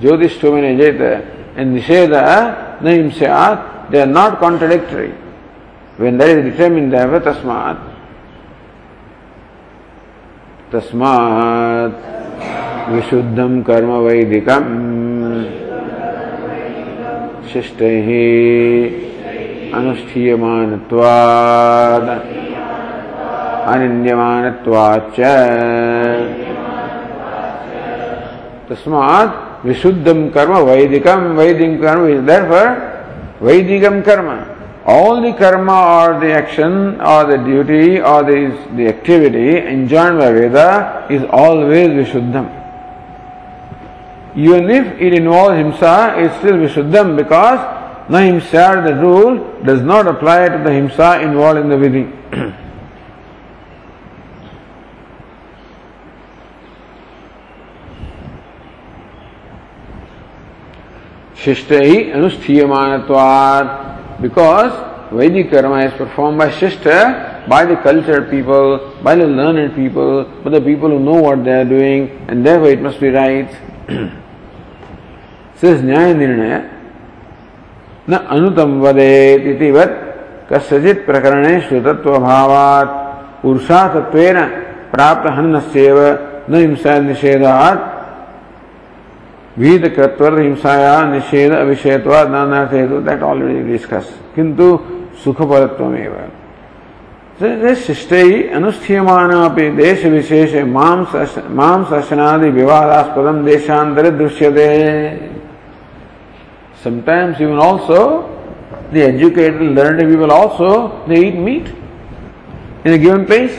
[0.00, 5.10] Jyotishthamane Jeta and Nisheda Naim Syat, they are not contradictory.
[5.98, 7.78] When that is determined there, tasmat,
[10.70, 12.21] तस्मात्
[12.90, 14.70] विशुद्धं कर्म वैदिकम्
[17.52, 18.08] शिष्टैः
[19.78, 22.08] अनुष्ठीयमानत्वात्
[23.72, 25.18] अनिन्द्यमानत्वाच्च
[28.68, 32.70] तस्मात् विशुद्धं कर्म वैदिकं वैदिकं कर्म therefore
[33.48, 34.30] वैदिकं कर्म
[34.84, 40.32] all the karma or the action or the duty or the, the activity enjoined by
[40.32, 42.61] Veda is always Vishuddham.
[44.36, 47.58] even if it involves himsa, it's still vishuddham because
[48.08, 52.58] na himsa, the rule, does not apply to the himsa involved in the vidhi.
[64.22, 64.72] Because
[65.12, 70.50] Vedic karma is performed by Shishta, by the cultured people, by the learned people, by
[70.50, 73.50] the people who know what they are doing and therefore it must be right.
[75.62, 76.60] Says Nyaya Nirnaya,
[78.10, 82.90] न अनुतम वदेत इतिवत् कस्यचित् प्रकरणे श्रुतत्वभावात्।
[83.42, 84.38] पुरुषार्थत्वेन
[84.92, 85.98] प्राप्त हन्नस्येव।
[86.50, 87.80] न हिंसा निषेधात्।
[89.58, 94.66] विहित कृत्वर हिंसाया निषेध अविषयत्वा नानार्थ हेतु that already discuss किंतु
[95.24, 96.14] सुख परत्वमेव
[97.74, 105.31] शिष्टै अनुष्ठीयमानमपि देश विशेष माँ सशनादि विवादास्पदम देशांतरे दृश्यते।
[106.82, 108.28] Sometimes even also
[108.92, 111.66] the educated learned people also they eat meat
[112.84, 113.54] in a given place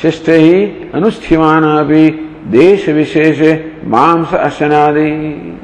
[0.00, 2.04] शिष्टै अनुष्ठीयमानमपि
[2.52, 3.40] देश विशेष
[3.84, 5.58] Mams Ashanadi.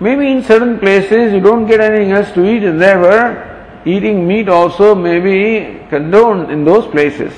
[0.00, 4.48] Maybe in certain places you don't get anything else to eat, and therefore eating meat
[4.48, 7.32] also may be condoned in those places.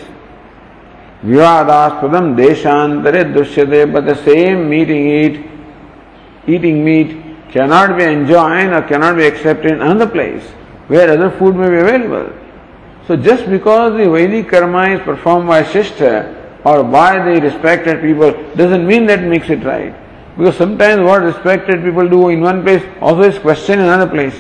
[1.24, 5.47] Vivadaspadam deshantare dushyate, but the same meeting eat,
[6.48, 7.16] eating meat
[7.50, 10.44] cannot be enjoyed or cannot be accepted in another place
[10.88, 12.32] where other food may be available.
[13.06, 16.34] So just because the Vedic karma is performed by sister
[16.64, 19.94] or by the respected people doesn't mean that makes it right.
[20.36, 24.34] Because sometimes what respected people do in one place also is questioned in another place.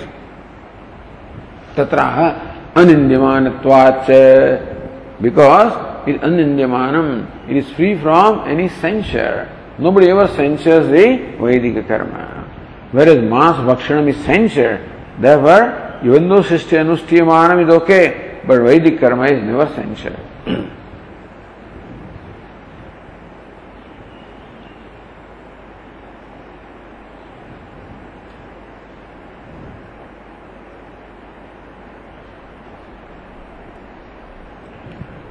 [1.74, 4.76] Tatraha anindyamanatvacha
[5.20, 9.48] because it is anindyamanam, it is free from any censure.
[9.78, 12.44] Nobody ever censures the Vedic karma.
[12.90, 14.80] Whereas mass bhakshanam is censured.
[15.18, 20.18] Therefore, even though Sishti Anushtiyamanam is okay, but Vedic karma is never censured.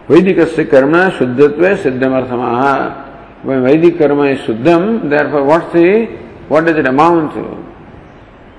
[0.09, 3.06] वैदिक कर्म शुद्धत्व सिद्धमर्थमाह
[3.42, 6.06] when Vedic karma is Shuddham, therefore what's the,
[6.48, 7.44] what does it amount to?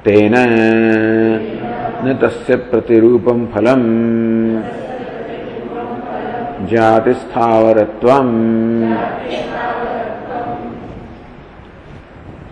[0.03, 0.43] Tena
[2.03, 3.81] न तस्य प्रतिरूपम फलम
[6.71, 8.29] जाति स्थावरत्वम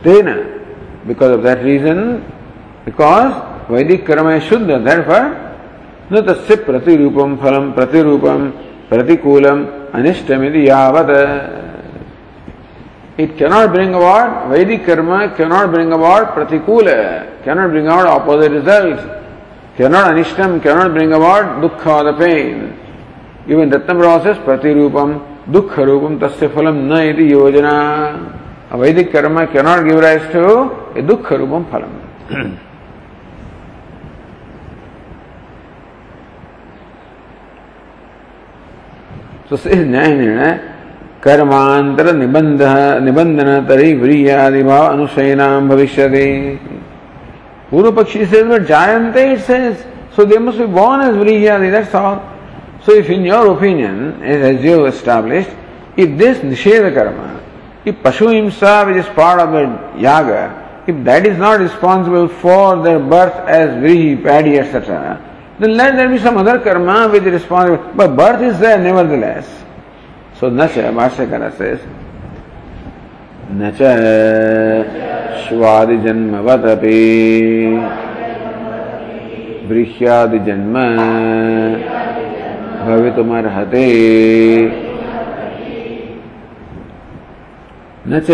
[0.06, 0.28] तेन
[1.08, 2.24] because of that reason
[2.86, 3.34] because
[3.70, 5.26] Vedic karma is Shuddha therefore
[6.12, 8.50] न तस्य प्रतिरूपम फलम प्रतिरूपम
[8.90, 9.60] प्रतिकूलम
[10.00, 11.12] अनिष्टमिति यावत
[13.19, 19.03] It cannot bring about, Vedic karma cannot bring about pratikula, cannot bring about opposite results,
[19.75, 22.79] cannot anishtam, cannot bring about dukkha, the pain.
[23.49, 28.39] Even Ratnabhara says pratirupam, dukkha rupam, tasya phalam na iti yojana.
[28.71, 30.43] A Vedic karma cannot give rise to
[30.91, 32.59] a dukkha rupam phalam.
[39.49, 40.76] so says Nyaya
[41.27, 42.63] कर्मांतर निबंध,
[43.05, 46.09] निबंधन, तरी व्रीय आदि भाव अनुशयनाम भविष्य
[47.71, 49.25] पूर्व पक्षी से जायते
[50.17, 52.19] so they must be born as vrihi that's all
[52.87, 53.99] so if in your opinion
[54.35, 55.47] is as you establish
[55.99, 57.21] if this nishedha karma
[57.91, 60.31] if pashu himsa which is part of the yaga
[60.89, 65.17] if that is not responsible for the birth as vrihi paddy etcetera
[65.59, 67.93] Then let there be some other karma which is responsible.
[67.95, 69.47] But birth is there nevertheless.
[70.41, 70.67] So न
[70.97, 71.73] भाष्यकर से
[73.53, 73.71] न
[75.45, 76.99] स्वादि जन्म we
[88.09, 88.31] न च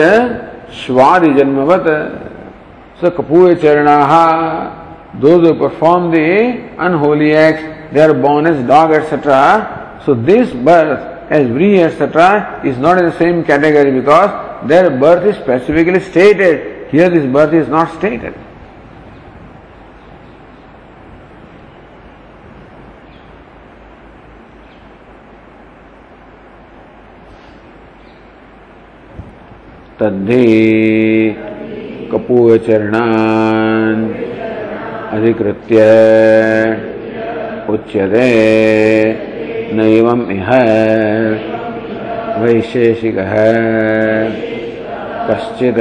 [3.00, 3.88] स कपूय चरण
[5.20, 6.26] दो दो perform the
[6.80, 9.40] unholy act they are born as dog etcetera
[10.04, 15.24] so this birth as Vri, etc., is not in the same category because their birth
[15.24, 16.90] is specifically stated.
[16.90, 18.34] Here, this birth is not stated.
[30.02, 30.46] तद्धि
[32.12, 34.02] कपूयचरणान्
[35.16, 35.82] अधिकृत्य
[37.72, 38.30] उच्यते
[39.76, 40.50] नैवम् इह
[42.42, 43.34] वैशेषिकः।
[45.28, 45.78] कश्चित्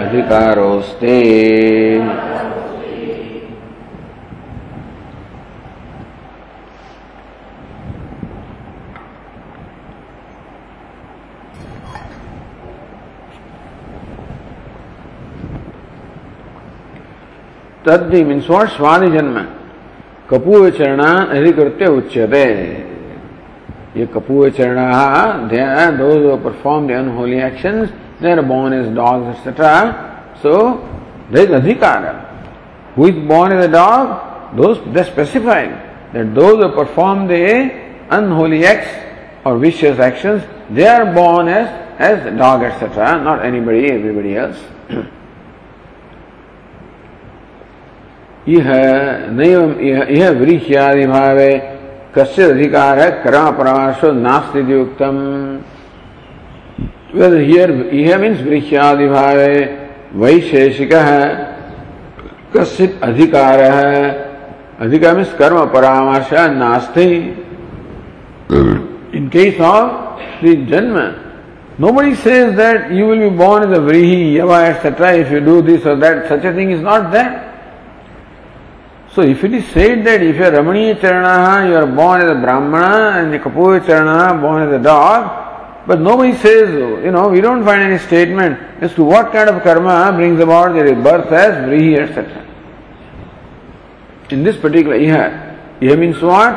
[0.00, 1.18] अधिकारोऽस्ति।
[17.86, 19.36] तद्धि means what स्वादि जन्म
[20.29, 22.45] कपूर चरणा अधिकृत्य उच्यते
[23.95, 27.89] ये कपूर चरणा they are those who perform the unholy actions
[28.21, 30.53] they are born as dogs etc so
[31.31, 32.13] there is adhikara
[32.95, 35.71] who is born as a dog those they specified
[36.13, 37.43] that those who perform the
[38.11, 38.93] unholy acts
[39.45, 41.67] or vicious actions they are born as
[42.09, 44.59] as dog etc not anybody everybody else
[48.48, 48.66] इह
[49.36, 51.52] नैव इह वृक्ष्यादि भावे
[52.16, 55.16] है कर्म परामर्शो नास्ति इति उक्तम
[57.14, 57.70] well here
[58.00, 59.54] इह means वृक्ष्यादि भावे
[60.22, 61.10] वैशेषिकः
[62.56, 64.08] कस्य अधिकार है
[64.86, 67.10] अधिकार मींस कर्म परामर्श नास्ति
[69.18, 70.98] in case of the janma
[71.76, 75.16] Nobody says that you will be born as a Vrihi, Yava, etc.
[75.16, 76.28] if you do this or that.
[76.28, 77.53] Such a thing is not there.
[79.14, 82.36] So if it is said that if you are Ramaniya Charana, you are born as
[82.36, 86.68] a Brahmana and the Kapoor Charana, born as a dog, but nobody says,
[87.04, 90.74] you know, we don't find any statement as to what kind of karma brings about
[90.74, 92.44] the birth as Vrihi, etc.
[94.30, 96.54] In this particular Iha, Iha means what?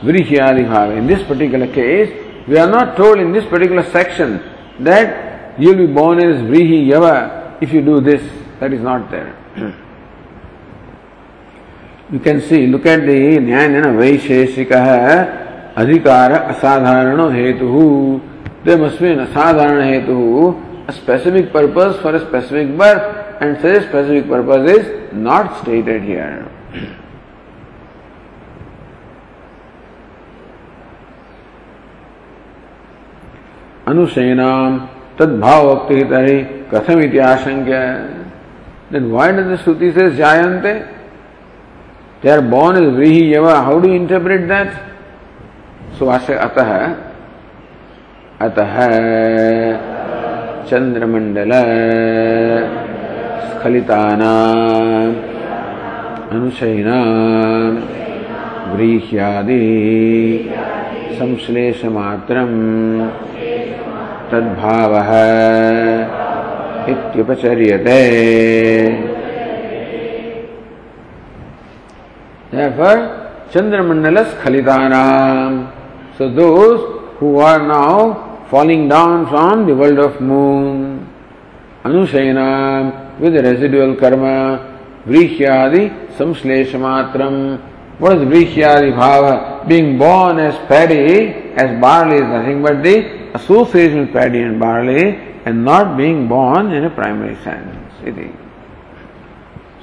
[0.00, 0.96] Vrihyadibhava.
[0.96, 2.08] In this particular case,
[2.48, 4.40] we are not told in this particular section
[4.78, 8.22] that you will be born as Vrihi Yava if you do this.
[8.58, 9.36] That is not there.
[12.12, 17.84] You can see look at the Nyaya Vaisheshika अधिकार असाधारण हेतु
[18.64, 20.54] देमस्मिन असाधारण हेतु
[20.92, 24.88] specific purpose for specific birth and such specific purpose is
[25.18, 26.42] not stated here
[33.88, 34.52] अनुशयना
[35.20, 36.38] तद्भाव वक्त ही तरी
[36.72, 40.72] कथम इतिहास देन वाइंड द श्रुति से जायंते
[42.22, 43.64] They are born as Vrihi Yava.
[43.64, 44.90] How do you interpret that?
[45.98, 46.70] सुभाष्य अतः
[48.46, 48.76] अतः
[50.70, 51.52] चंद्रमंडल
[53.50, 54.30] स्खलिताना
[56.36, 56.98] अनुशयना
[58.72, 59.60] व्रीह्यादि
[61.20, 62.56] संश्लेषमात्रम्
[64.32, 65.10] तद्भावः
[66.92, 68.00] इत्युपचर्यते
[72.50, 75.72] Therefore, Chandramandala Khalitanam.
[76.18, 81.06] So those who are now falling down from the world of moon,
[81.84, 87.60] Anushayana, with the residual karma, Vrikhyadi, Samsleshamatram.
[87.98, 89.66] What is Vrikhyadi Bhava?
[89.68, 95.18] Being born as paddy, as barley is nothing but the association with paddy and barley,
[95.44, 97.76] and not being born in a primary sense.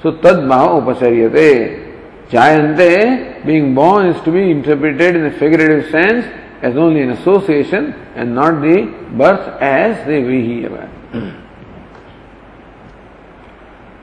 [0.02, 1.87] So tad bhava upacharyate.
[2.29, 6.25] Jayante, being born is to be interpreted in a figurative sense
[6.63, 8.85] as only an association and not the
[9.17, 10.89] birth as the Vrihiyava.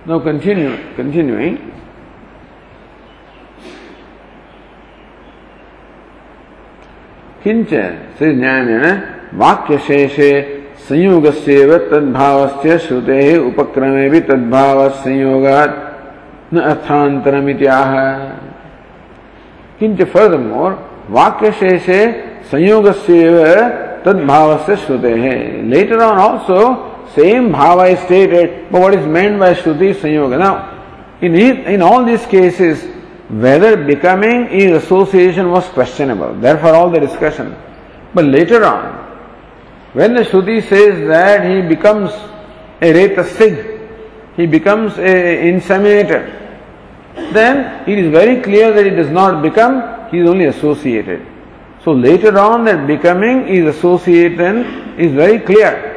[0.07, 1.71] now continue, continuing.
[7.45, 7.71] किंच
[8.17, 8.83] श्री ज्ञानेन
[9.41, 10.33] वाक्यशेषे
[10.89, 15.84] संयोगस्येव तद्भावस्य श्रुतेः उपक्रमे भी तद्भाव संयोगात्
[16.56, 17.94] न स्थानांतरम इत्याह।
[19.80, 20.72] किंच फर्द मोर
[21.10, 22.02] वाक्य शेषे
[22.52, 23.24] संयोग से
[24.06, 25.38] तद भाव से श्रुते है
[25.70, 26.60] लेटर ऑन ऑल्सो
[27.16, 30.52] सेम भाव I stated what is mean by shruti संयोग ना
[31.24, 32.88] in in all this cases
[33.44, 37.54] whether becoming in association was questionable therefore all the discussion
[38.16, 38.84] but later on
[39.96, 42.22] when the shruti says that he becomes
[42.84, 42.92] a
[43.28, 43.58] retasig
[44.38, 45.14] he becomes a
[45.50, 46.45] inseminated
[47.16, 51.26] then it is very clear that it does not become, he is only associated.
[51.84, 55.94] So later on that becoming is associated is very clear.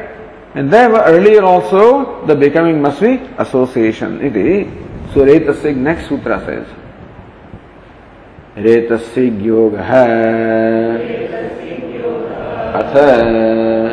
[0.55, 4.21] And there earlier also the becoming must be association.
[4.21, 4.67] It is.
[5.13, 6.67] So Retasig next sutra says.
[8.55, 9.79] Retasig yoga
[12.79, 13.88] अथ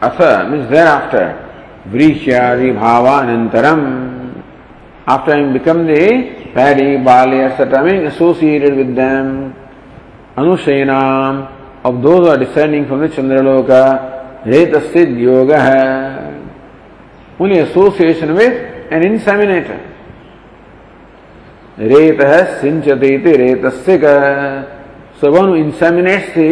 [0.00, 0.20] अथ
[0.50, 1.24] means then after
[1.92, 3.80] वृश्यादि भावानंतरम
[5.14, 5.96] after him become the
[6.54, 9.26] paddy barley etcetera mean associated with them
[10.40, 11.42] अनुशयनाम
[11.86, 13.70] of those are descending from the Chandraloka
[14.46, 14.74] रेत
[15.20, 15.84] योग है
[17.40, 19.78] उन association with N inseminator
[21.84, 24.16] रेत है सिंचते थे रेत से का
[25.20, 25.30] so
[26.30, 26.50] the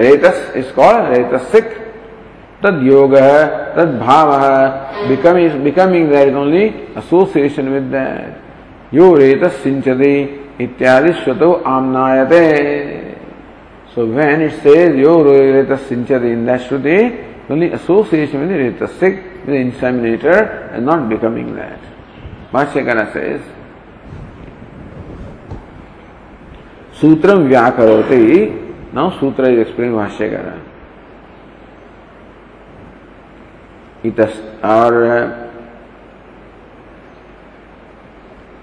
[0.00, 1.50] retas is call retas
[2.82, 8.38] Yoga, tad bhava, becoming, becoming there is only association with that.
[8.90, 13.18] Yo reta sinchati ityadi shvato amnayate.
[13.94, 19.44] So when it says yo reta sinchati in that shruti, only association with the retasik,
[19.44, 21.78] with the inseminator, and not becoming that.
[22.50, 23.42] Bhashyakara says,
[26.94, 30.63] Sutram Vyakaroti, now Sutra is explained Bhashyakara.
[34.04, 34.92] इतस और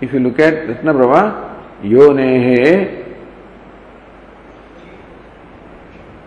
[0.02, 3.06] if you look at Ratna Prabha, Yonehe.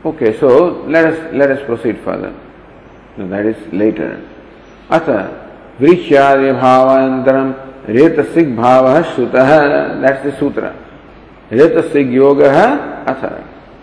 [0.04, 2.32] Okay, so let us let us proceed further.
[3.16, 4.20] No, that is later.
[4.90, 5.20] अतः
[5.80, 7.52] वृक्षादि भावांतरम
[7.88, 10.72] रेतसिक भाव श्रुत that's the सूत्र
[11.52, 13.24] रेतसिक योग अथ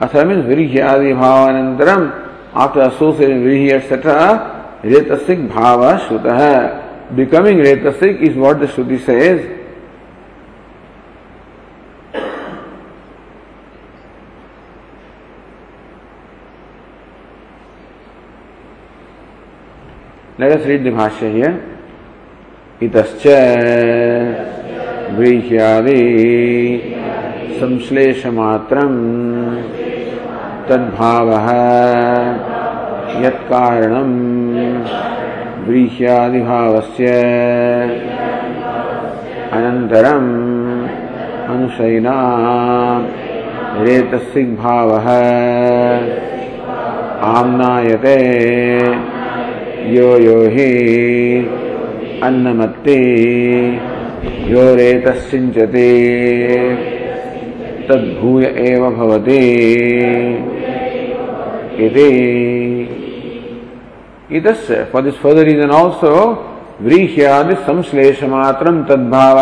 [0.06, 2.04] अथ means वृक्षादि भावानंतरम
[2.64, 4.16] after associating vrihi etcetera
[4.84, 5.10] What
[8.60, 9.58] the Shruti says.
[20.40, 21.72] Let us read the Bhashya here.
[22.82, 23.26] इतश्च
[25.16, 26.02] व्रीह्यादि
[27.60, 28.98] संश्लेषमात्रम्
[30.70, 31.48] तद्भावः
[33.26, 34.18] यत्कारणम्
[35.68, 37.08] व्रीह्यादिभावस्य
[39.58, 40.30] अनन्तरम्
[41.54, 42.18] अनुशयिना
[43.86, 45.08] रेतसिग्भावः
[47.30, 48.18] आम्नायते
[49.96, 50.70] यो यो हि
[52.24, 53.00] अन्नमत्ति
[54.54, 55.90] यो रेतस्सिञ्चति
[57.90, 59.40] तद्भूय एव भवति
[61.86, 62.10] इति
[64.38, 66.14] इतस् for this further reason also
[66.82, 69.38] व्रीह्यादि संश्लेष मात्र तद्भाव।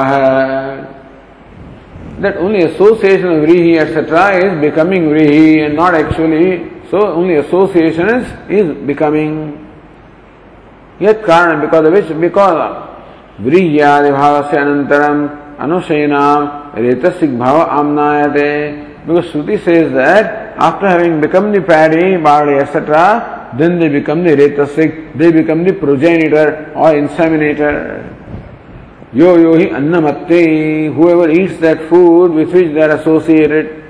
[2.22, 6.50] That only association of vrihi etcetera is becoming vrihi and not actually
[6.92, 9.34] so only association is is becoming
[11.02, 12.58] यत कारण बिकॉज़ विच बिकॉज़
[13.44, 15.28] व्रीह्यादि भाव से अनंतरम
[15.64, 16.24] अनुशयना
[16.78, 18.50] रेतसिक भाव आमनायते।
[19.08, 20.26] Because shruti says that
[20.64, 23.06] after having become the paddy barley etcetera
[23.58, 28.06] then they become the retasik, they become the progenitor or inseminator.
[29.12, 33.84] Yo yo hi annamatte, whoever eats that food with which they are associated,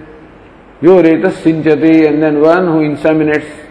[0.81, 3.67] yo retas sinchati, and then one who inseminates,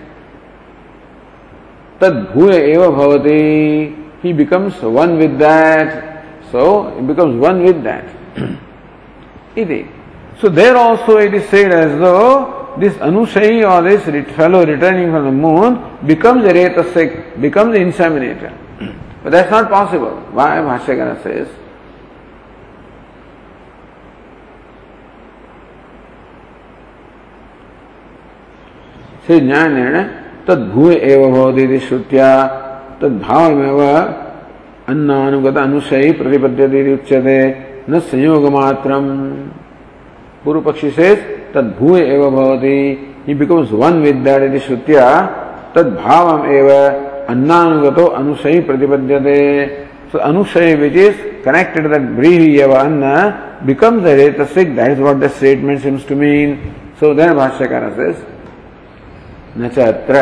[1.99, 8.05] tad bhuya eva bhavati, he becomes one with that, so he becomes one with that.
[9.57, 9.87] Iti.
[10.41, 14.05] So there also it is said as though this Anushayi or this
[14.37, 18.57] fellow returning from the moon becomes a Retasik, becomes inseminator.
[19.23, 20.17] But that's not possible.
[20.33, 21.49] Why Bhashyakara says,
[29.29, 29.97] से ज्ञानेन
[30.49, 32.29] तद्भूय एव भवति श्रुत्या
[33.01, 33.81] तद्भावमेव
[34.89, 37.41] अन्नानुगत अनुशयी प्रतिपद्यते उच्यते
[37.91, 39.05] न संयोग मात्रम
[40.45, 41.09] पूर्व पक्षी से
[41.55, 42.79] तद्भूय एव भवति
[43.27, 45.09] he becomes one with that इति श्रुत्या
[45.77, 46.71] तद्भावम एव
[47.35, 49.39] अन्नानुगतो अनुशयी प्रतिपद्यते
[50.15, 55.21] anushay which is connected to that brihi yava anna becomes a retasik that is what
[55.21, 58.17] the statement seems to mean so then bhashyakara says
[59.59, 60.17] न च अत्र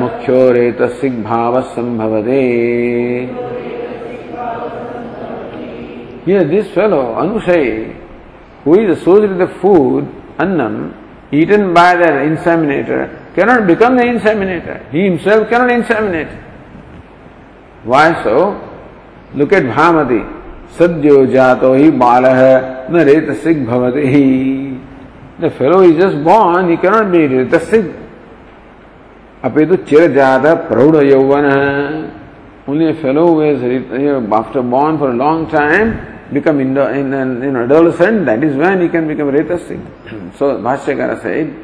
[0.00, 2.42] मुख्यो रेतसिक भाव संभवते
[6.26, 7.94] Here this fellow, Anushay,
[8.66, 10.08] who is associated with the food,
[10.40, 10.92] annam,
[11.30, 14.90] eaten by the inseminator, cannot become the inseminator.
[14.90, 16.32] He himself cannot inseminate.
[17.84, 18.58] Why so?
[19.34, 20.34] Look at Bhamati.
[20.76, 24.82] Sadyo jato hi balah na retasik bhavati.
[25.38, 28.02] The fellow is just born, he cannot be retasik.
[29.44, 30.50] अपितु चिर जाता
[32.66, 33.62] only a fellow who is
[34.32, 38.56] after born for a long time become in, the, in an in adolescent, that is
[38.56, 40.36] when he can become Retasik.
[40.36, 41.54] so Bhashyakara said,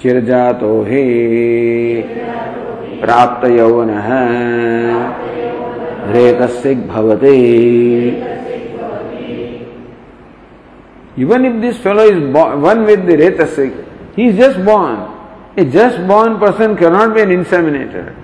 [0.00, 2.02] Chirjato he
[3.00, 3.90] प्राप्त यौवन
[6.14, 8.30] रेतसिक bhavati.
[11.16, 14.98] Even if this fellow is born, one with the retasik, he is just born.
[15.56, 18.14] A just born person cannot be an inseminator.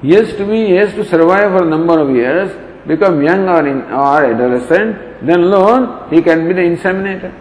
[0.00, 2.50] He has to be, he has to survive for a number of years,
[2.87, 7.31] become young or, in, or adolescent, then alone he can be the inseminator.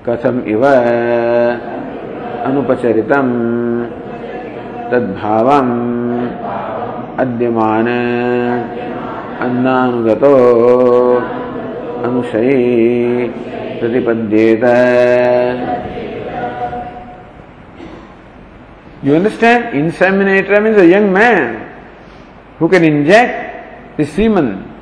[0.00, 0.62] कथम इव
[2.48, 3.26] अनुपचरितम
[4.90, 5.68] तद्भावम
[7.22, 7.88] अद्यमान
[9.46, 10.32] अन्नानुगतो
[12.06, 13.28] अनुशयी
[13.80, 14.64] प्रतिपद्येत
[19.02, 19.74] You understand?
[19.74, 21.70] Inseminator means a young man
[22.58, 23.50] who can inject
[23.97, 24.75] the semen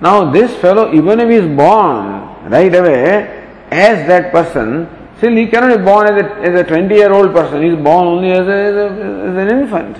[0.00, 4.88] Now this fellow, even if he is born right away as that person,
[5.18, 7.62] still he cannot be born as a, as a 20 year old person.
[7.62, 8.86] He is born only as, a, as, a,
[9.28, 9.96] as an infant.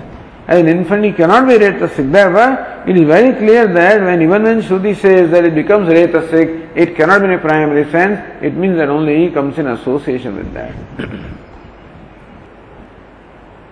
[0.48, 2.11] As an infant he cannot be retasik.
[2.11, 6.72] Therefore, it is very clear that when even when Shruti says that it becomes retasik,
[6.74, 10.36] it cannot be in a primary sense, it means that only he comes in association
[10.36, 10.74] with that.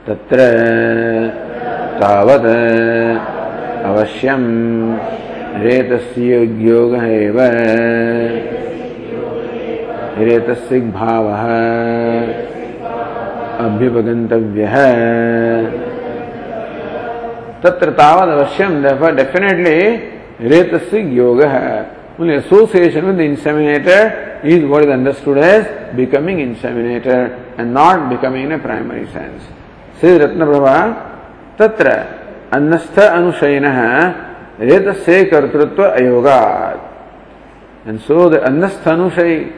[0.09, 0.41] तत्र
[2.01, 3.48] तावत्
[3.85, 4.43] अवश्यम
[5.63, 6.95] रेत उद्योग
[10.19, 10.49] रेत
[10.95, 11.29] भाव
[13.65, 14.33] अभ्युपगंत
[17.65, 18.83] तत्र तावत अवश्यम
[19.17, 19.79] definitely
[20.51, 21.43] रेतस्य योग।
[22.31, 24.01] Association with inseminator
[24.45, 25.67] is what is understood as
[25.97, 27.19] becoming inseminator
[27.59, 29.49] and not becoming in a primary sense
[30.01, 30.17] Shri
[30.47, 30.77] Ratnaprabha
[31.59, 31.89] तत्र
[32.54, 36.80] अन्नस्थ अनुशयिनः Reta se kartrutva ayogat.
[37.86, 39.52] And so the anastha anushay,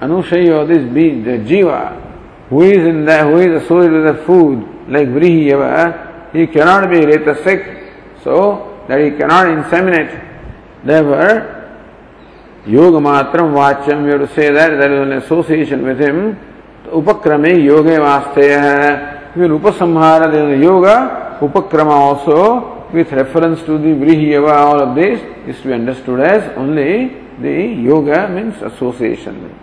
[0.00, 2.00] anushay of this being, the jiva,
[2.50, 6.90] who is in that, who is associated with the food, like vrihi yava, he cannot
[6.90, 10.84] be retasik, so that he cannot inseminate.
[10.84, 11.80] Therefore,
[12.66, 16.38] yoga matram vachyam, you have to say that, there is an association with him.
[16.84, 19.34] Upakrame yoga vasteya.
[19.34, 24.95] Even upasamhara, there is a yoga, upakrama also, with reference to the Vrihyava, all of
[24.95, 29.53] this is to be understood as only the yoga means association.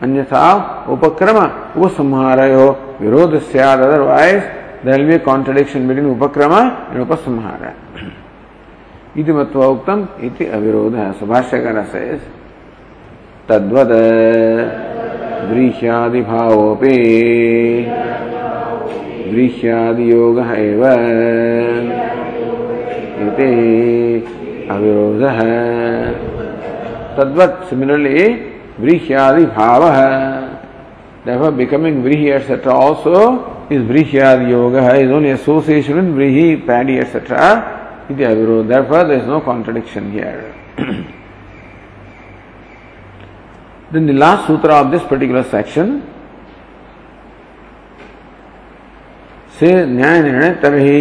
[0.00, 4.42] Anyatha upakrama upasamharayo virodha syad, otherwise
[4.84, 7.74] there will be a contradiction between upakrama and upasamhara.
[9.16, 12.20] इति मत्वा उक्तम इति अविरोधः सुभाष्यकर says
[13.48, 13.92] तद्वद
[15.48, 16.96] व्रीह्यादिभावोऽपि
[19.32, 20.82] व्रीह्यादियोगः एव
[23.26, 23.50] इति
[24.74, 25.40] अविरोधः
[27.16, 28.18] तद्वत् similarly
[28.80, 29.98] व्रीह्यादिभावः
[31.26, 37.30] therefore becoming vrihi etc also is vrihyadi yoga is only association with vrihi paddy etc
[38.10, 40.54] iti avirodha therefore there is no contradiction here
[43.92, 46.02] then the last sutra of this particular section
[49.60, 50.98] से न्याय निर्णय तभी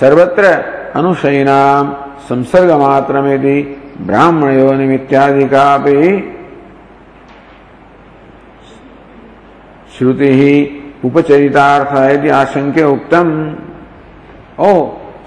[0.00, 0.52] सर्वत्र
[0.98, 1.92] अनुशयिनाम
[2.28, 3.38] संसर्ग मात्र में
[4.06, 5.66] ब्राह्मण योनि इत्यादि का
[9.98, 10.54] श्रुति ही
[11.04, 13.30] उपचरितार्थ है आशंक्य उत्तम
[14.64, 14.72] ओ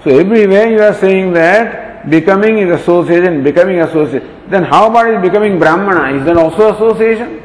[0.04, 4.28] so everywhere you are saying that becoming is association, becoming association.
[4.48, 6.18] Then how about is becoming Brahmana?
[6.18, 7.42] Is that also association?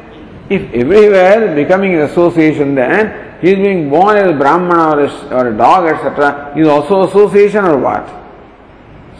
[0.50, 5.08] If everywhere becoming is association, then he is being born as a Brahmana or a,
[5.36, 6.54] or a dog, etc.
[6.56, 8.08] is also association or what?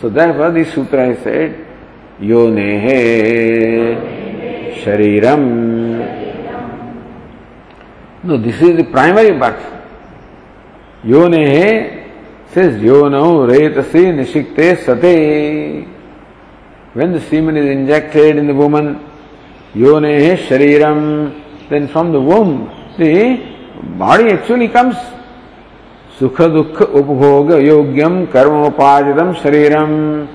[0.01, 1.67] So therefore this sutra is said,
[2.21, 3.95] Yonehe
[4.83, 5.89] Shariram
[8.25, 9.65] No, this is the primary birth.
[11.05, 12.11] Yonehe
[12.53, 15.87] says Yonau Retasi Nishikte Sate.
[16.95, 18.99] When the semen is injected in the woman,
[19.75, 24.97] Yonehe Shariram, then from the womb, the body actually comes.
[26.19, 30.29] Sukha Dukha Upbhoga Yogyam Karmopaditam Shariram.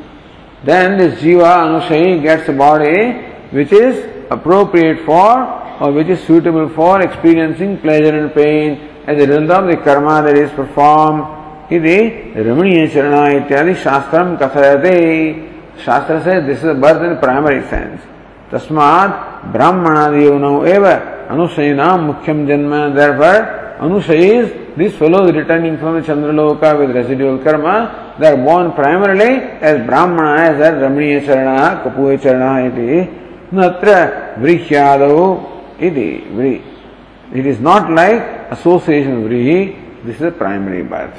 [0.63, 3.11] Then this Jiva Anushayi gets a body
[3.51, 9.27] which is appropriate for or which is suitable for experiencing pleasure and pain as a
[9.27, 11.41] result of the karma that is performed.
[11.71, 11.99] इति
[12.45, 14.95] रमणीय चरण इत्यादि शास्त्र कथयते
[15.85, 17.99] shastra says this birth in primary sense
[18.51, 19.15] तस्मात्
[19.53, 20.85] ब्राह्मणादियोनौ एव
[21.33, 23.39] अनुशयिना मुख्यम जन्म therefore
[23.85, 29.35] अनुशयीज this fellow is returning from the Chandraloka with residual karma, they are born primarily
[29.61, 33.11] as Brahmana, as Ramaniya Charana, Kapuya Charana iti.
[33.51, 36.61] Natra Vrihyadau iti
[37.33, 41.15] It is not like association vrihi, this is a primary birth.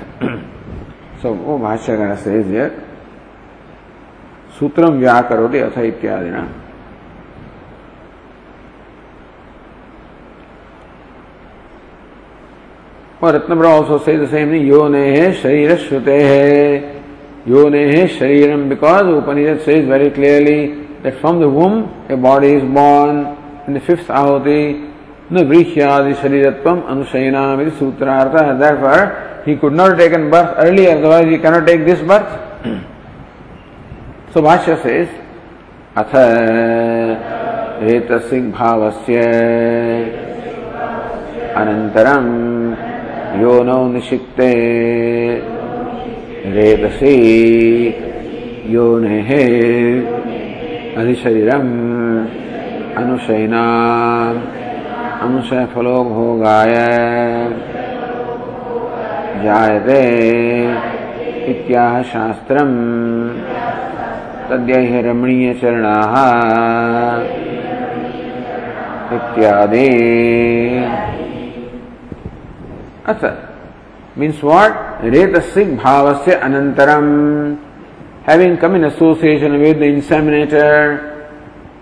[1.22, 2.72] so, वो भाष्यकार says here,
[4.58, 6.63] सूत्रम व्याकरोति अथ इत्यादिना
[13.23, 17.01] और रत्नप्रा also says the same thing, योने है शरीर श्रुते है
[17.47, 22.63] योने है शरीरम because Upanishad says very clearly that from the womb a body is
[22.63, 23.35] born
[23.67, 24.89] in the fifth ahuti,
[25.31, 31.25] न व्रीह्यादि शरीरत्वम अनुशयनाम इति सूत्रार्थ therefore he could not have taken birth earlier otherwise
[31.25, 32.31] he cannot take this birth
[34.33, 35.07] so bhashya says
[35.97, 36.15] अथ
[37.93, 39.21] एतसिग् भावस्य
[43.34, 44.52] अनन्तरं योनौ निषिक्ते
[46.46, 47.14] रेतसि
[48.66, 49.28] योनेः
[50.96, 52.26] अधिशरीरम्
[52.96, 53.62] अनुशयना
[55.22, 56.74] अनुशय फलो भोगाय
[59.44, 60.20] जायते।
[61.50, 63.30] इत्याह शास्त्रम्।
[64.50, 66.14] तद्यैः रमणीयचरणाः।
[69.16, 69.94] इत्यादि।
[73.06, 74.72] Asat means what?
[75.02, 77.58] Retasik bhavasya अनंतरम
[78.24, 81.28] Having come in association with the inseminator,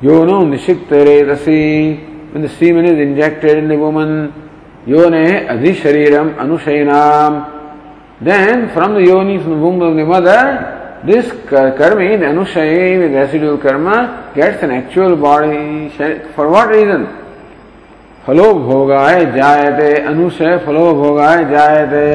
[0.03, 4.33] yono nishikta रेतसी When the semen is injected in the woman,
[4.87, 7.61] yone adhishariram anushayinam.
[8.21, 13.13] Then from the yoni, from the womb of the mother, this karmi, the anushayi with
[13.13, 15.91] residual karma, gets an actual body.
[16.35, 17.22] For what reason?
[18.26, 22.08] फलो भोगाय जायते अनुशय फलो भोगाय जायते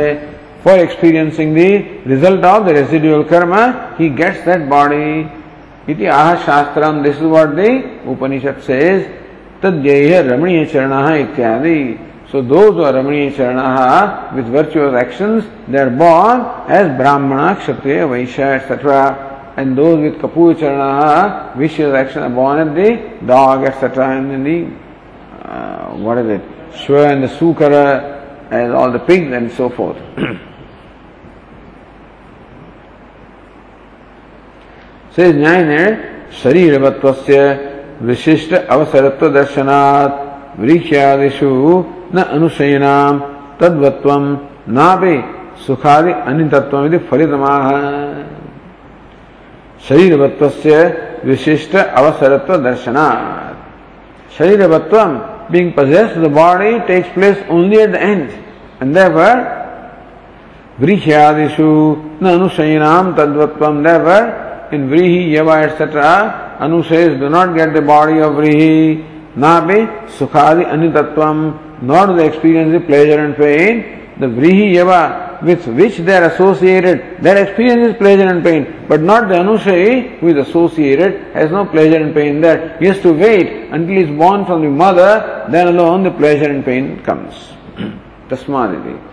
[0.64, 1.70] for experiencing the
[2.06, 5.28] result of the residual karma, he gets that body.
[5.88, 7.62] इति आह शास्त्रम this is what the
[8.10, 9.00] Upanishad says
[9.62, 11.78] तद्येह रमणीय चरण इत्यादि
[12.32, 13.58] so those are रमणीय चरण
[14.36, 16.44] with virtuous actions they are born
[16.76, 19.02] as Brahmana Kshatriya Vaishya etcetera
[19.60, 22.86] and those with kapur charana vicious action are born at the
[23.26, 24.54] dog etc and in the
[25.47, 26.41] uh, what is it?
[26.73, 29.97] Shwa and the sukara and all the pigs and so forth.
[35.17, 35.83] से न्याय ने
[36.41, 37.07] शरीरवत्व
[38.05, 41.49] विशिष्ट अवसरत्व दर्शनात् वृक्षादिषु
[42.15, 43.19] न अनुशयनाम
[43.59, 44.09] तद्वत्व
[44.77, 45.15] नापि
[45.65, 47.67] सुखादि अन्य तत्व फलितमाह।
[49.87, 50.45] शरीरवत्व
[51.27, 53.07] विशिष्ट अवसरत्व दर्शना
[54.37, 54.97] शरीरवत्व
[55.51, 58.31] being possessed the body takes place only at the end.
[58.79, 59.37] And therefore
[60.79, 63.83] vrihyadishu na anushayanam tadvatvam.
[63.83, 69.85] Therefore in vrihi yava etc anusayas do not get the body of vrihi na be
[70.17, 71.81] sukhadi anitatvam.
[71.81, 74.15] Nor do they experience the pleasure and pain.
[74.19, 78.86] The vrihi yava with which they are associated, their experience is pleasure and pain.
[78.88, 82.78] But not the Anushayi who is associated has no pleasure and pain there.
[82.78, 86.50] He has to wait until he is born from the mother, then alone the pleasure
[86.50, 87.52] and pain comes.
[88.28, 89.12] Tasmaditi.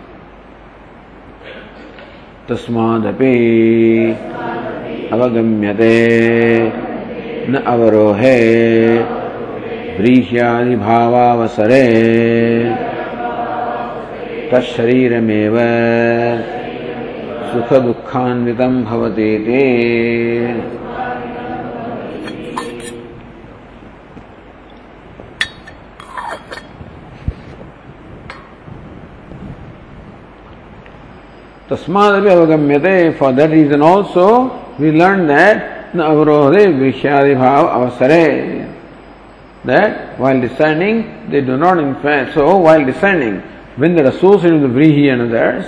[2.50, 3.34] तस्मादपि
[5.14, 5.98] अवगम्यते
[7.50, 8.38] न अवरोहे
[10.00, 11.84] व्रीह्यादिभावावसरे
[14.55, 15.57] तत्शरीरमेव
[17.53, 19.63] सुख दुखान्वितं भवतीति
[31.71, 34.29] तस्मादपि अवगम्यते for that reason also
[34.81, 35.59] we learn that
[35.97, 38.27] न अवरोधे विषयादि भाव अवसरे।
[39.67, 40.97] That while descending
[41.31, 42.85] they do not in fact, so while
[43.77, 45.67] when they're associated with vrihi and others,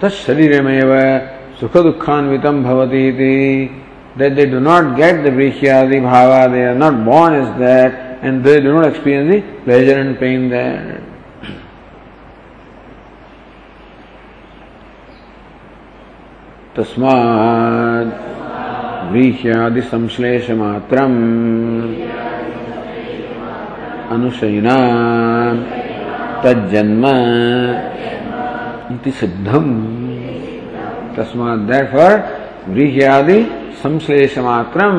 [0.00, 3.82] tashariremeva sukhadukhanvitam bhavati iti,
[4.16, 8.44] that they do not get the vrihyadi bhava, they are not born as that, and
[8.44, 11.02] they do not experience the pleasure and pain there.
[16.76, 18.12] तस्मात्
[19.12, 21.16] व्रीह्यादि संश्लेषमात्रम्
[24.12, 24.76] अनुशयिना
[26.46, 27.04] तज्जन्म
[28.94, 29.70] इति सिद्धम
[31.16, 32.16] तस्मात therefore
[32.74, 33.40] व्रीह्यादि
[33.82, 34.96] संश्लेष मात्रम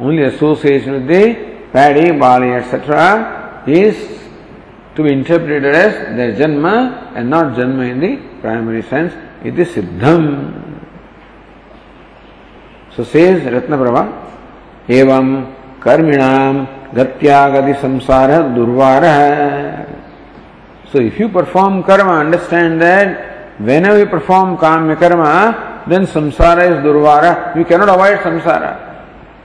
[0.00, 3.62] association with the paddy, barley, etc.
[3.66, 3.96] is
[4.94, 9.14] to be interpreted as their janma and not janma in the primary sense.
[9.44, 10.52] It is siddham.
[12.94, 14.22] So says Ratnaprabha,
[14.90, 15.26] एवं
[15.82, 16.56] कर्मिणाम
[16.94, 19.71] गत्यागति संसार दुर्वार है
[20.92, 26.84] So if you perform karma, understand that whenever you perform kama karma, then samsara is
[26.84, 27.56] durvara.
[27.56, 28.90] You cannot avoid samsara.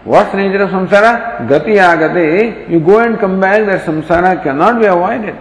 [0.04, 1.48] What's the nature of samsara?
[1.48, 2.70] Gati agate.
[2.70, 5.38] You go and come back, that samsara cannot be avoided.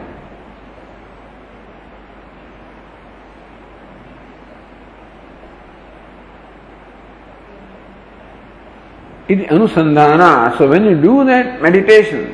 [9.28, 10.56] It anusandhana.
[10.56, 12.32] So when you do that meditation,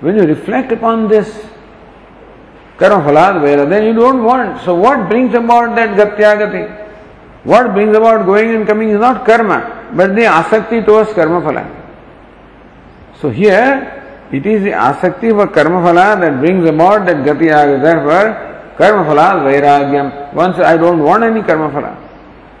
[0.00, 1.49] when you reflect upon this,
[2.80, 4.62] Karma Veda, then you don't want.
[4.64, 6.80] So what brings about that gatyagati?
[7.44, 11.64] What brings about going and coming is not karma, but the asakti towards karma phala.
[13.20, 17.82] So here, it is the asakti for karma phala that brings about that gati agati.
[17.82, 20.32] Therefore, karma phala vairagyam.
[20.32, 21.96] Once I don't want any karma phala.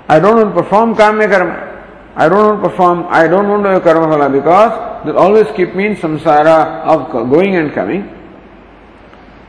[0.06, 1.66] I don't want to perform kama karma.
[2.14, 5.46] I don't want to perform, I don't want to have karma phala because that always
[5.56, 8.19] keep me in samsara of going and coming.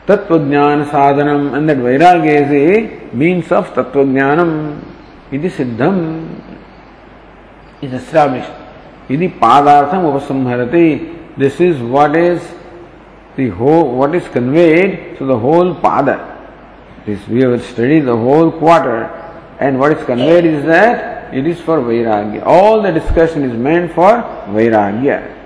[0.06, 4.82] Tattvajnana sadhanam and that vairagya is a means of tattvajnanam.
[5.30, 6.40] It is siddham.
[7.80, 8.50] Is established.
[9.08, 11.36] Idi padartham upasamharati.
[11.36, 12.42] This is what is
[13.36, 16.28] the whole, what is conveyed to the whole pada.
[17.06, 19.04] This we have studied the whole quarter
[19.58, 22.44] and what is conveyed is that it is for vairagya.
[22.44, 25.38] All the discussion is meant for vairagya.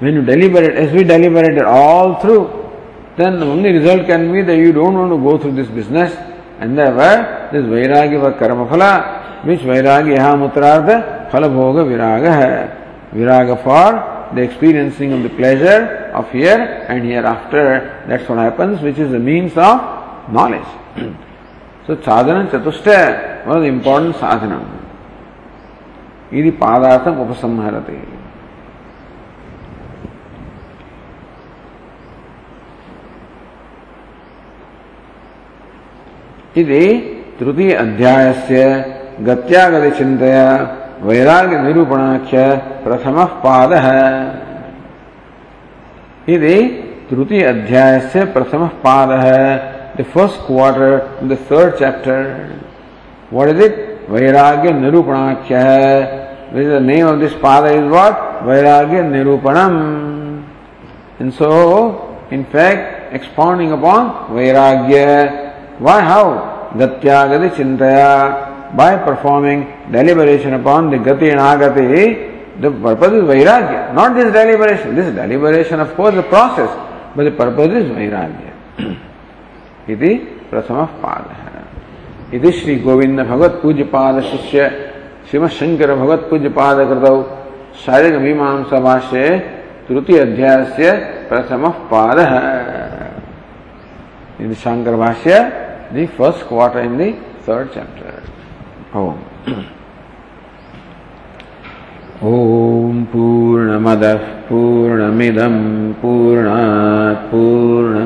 [0.00, 2.67] When you deliberate, as we deliberated all through,
[3.18, 6.12] then the only result can be that you don't want to go through this business
[6.60, 12.78] and therefore this vairagya for karma phala, which vairagya yaha mutrartha phala bhoga viraga hai.
[13.12, 18.04] Viraga for the experiencing of the pleasure of here and hereafter.
[18.06, 20.68] That's what happens, which is the means of knowledge.
[21.86, 24.58] so sadhana chatushta, the important sadhana.
[26.30, 28.17] Idi padartham upasamharati.
[36.60, 36.84] इति
[37.40, 38.60] तृतीय अध्यायस्य
[39.28, 40.44] गत्यागति चिंतया
[41.08, 42.44] वैराग्य निरूपणाख्य
[42.84, 43.72] प्रथम पाद।
[46.34, 46.56] इति
[47.10, 49.10] तृतीय अध्यायस्य प्रथम पाद
[49.98, 50.96] the first quarter
[51.28, 52.22] the third chapter
[53.32, 53.76] what is it
[54.10, 55.52] वैराग्य निरूपणाख्य
[56.50, 58.42] the name of this pada is what?
[58.42, 60.42] Vairagya Nirupanam.
[61.18, 65.47] And so, in fact, expounding upon Vairagya
[65.78, 66.00] Why?
[66.00, 66.70] How?
[66.74, 68.76] Gatyagati Chintaya.
[68.76, 73.94] By performing deliberation upon the Gati and Agati, the purpose is Vairagya.
[73.94, 74.94] Not this deliberation.
[74.94, 76.68] This deliberation, of course, the process,
[77.16, 78.52] but the purpose is Vairagya.
[79.88, 80.14] इति
[80.50, 84.68] प्रथम पाद है इति श्री गोविंद भगवत पूज्य पाद शिष्य
[85.30, 87.06] श्रीमद शंकर भगवत पूज्य पाद कृत
[87.84, 89.38] शारीरिक मीमांसा भाष्य
[89.88, 90.92] तृतीय अध्याय से
[91.28, 92.18] प्रथम पाद
[94.44, 95.40] in Shankara bhashya
[95.94, 97.12] the first quarter in the
[97.48, 99.16] third chapter ओम
[102.24, 105.56] ॐ पूर्णमदः पूर्णमिदं
[106.00, 108.04] पूर्णात् पूर्ण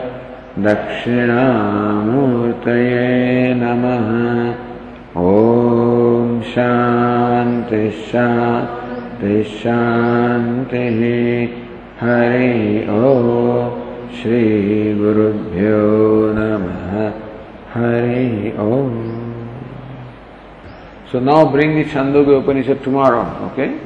[0.57, 1.53] दक्षिणामूर्तये
[3.61, 4.09] नमः
[5.21, 7.89] ॐ शान्तिः
[9.61, 11.01] शान्तिः
[12.01, 12.53] हरि
[12.99, 13.01] ओ
[14.21, 15.81] श्रीगुरुभ्यो
[16.37, 16.91] नमः
[17.73, 19.47] Hari Om.
[21.09, 23.79] So now bring the Chandogya Upanishad tomorrow, okay?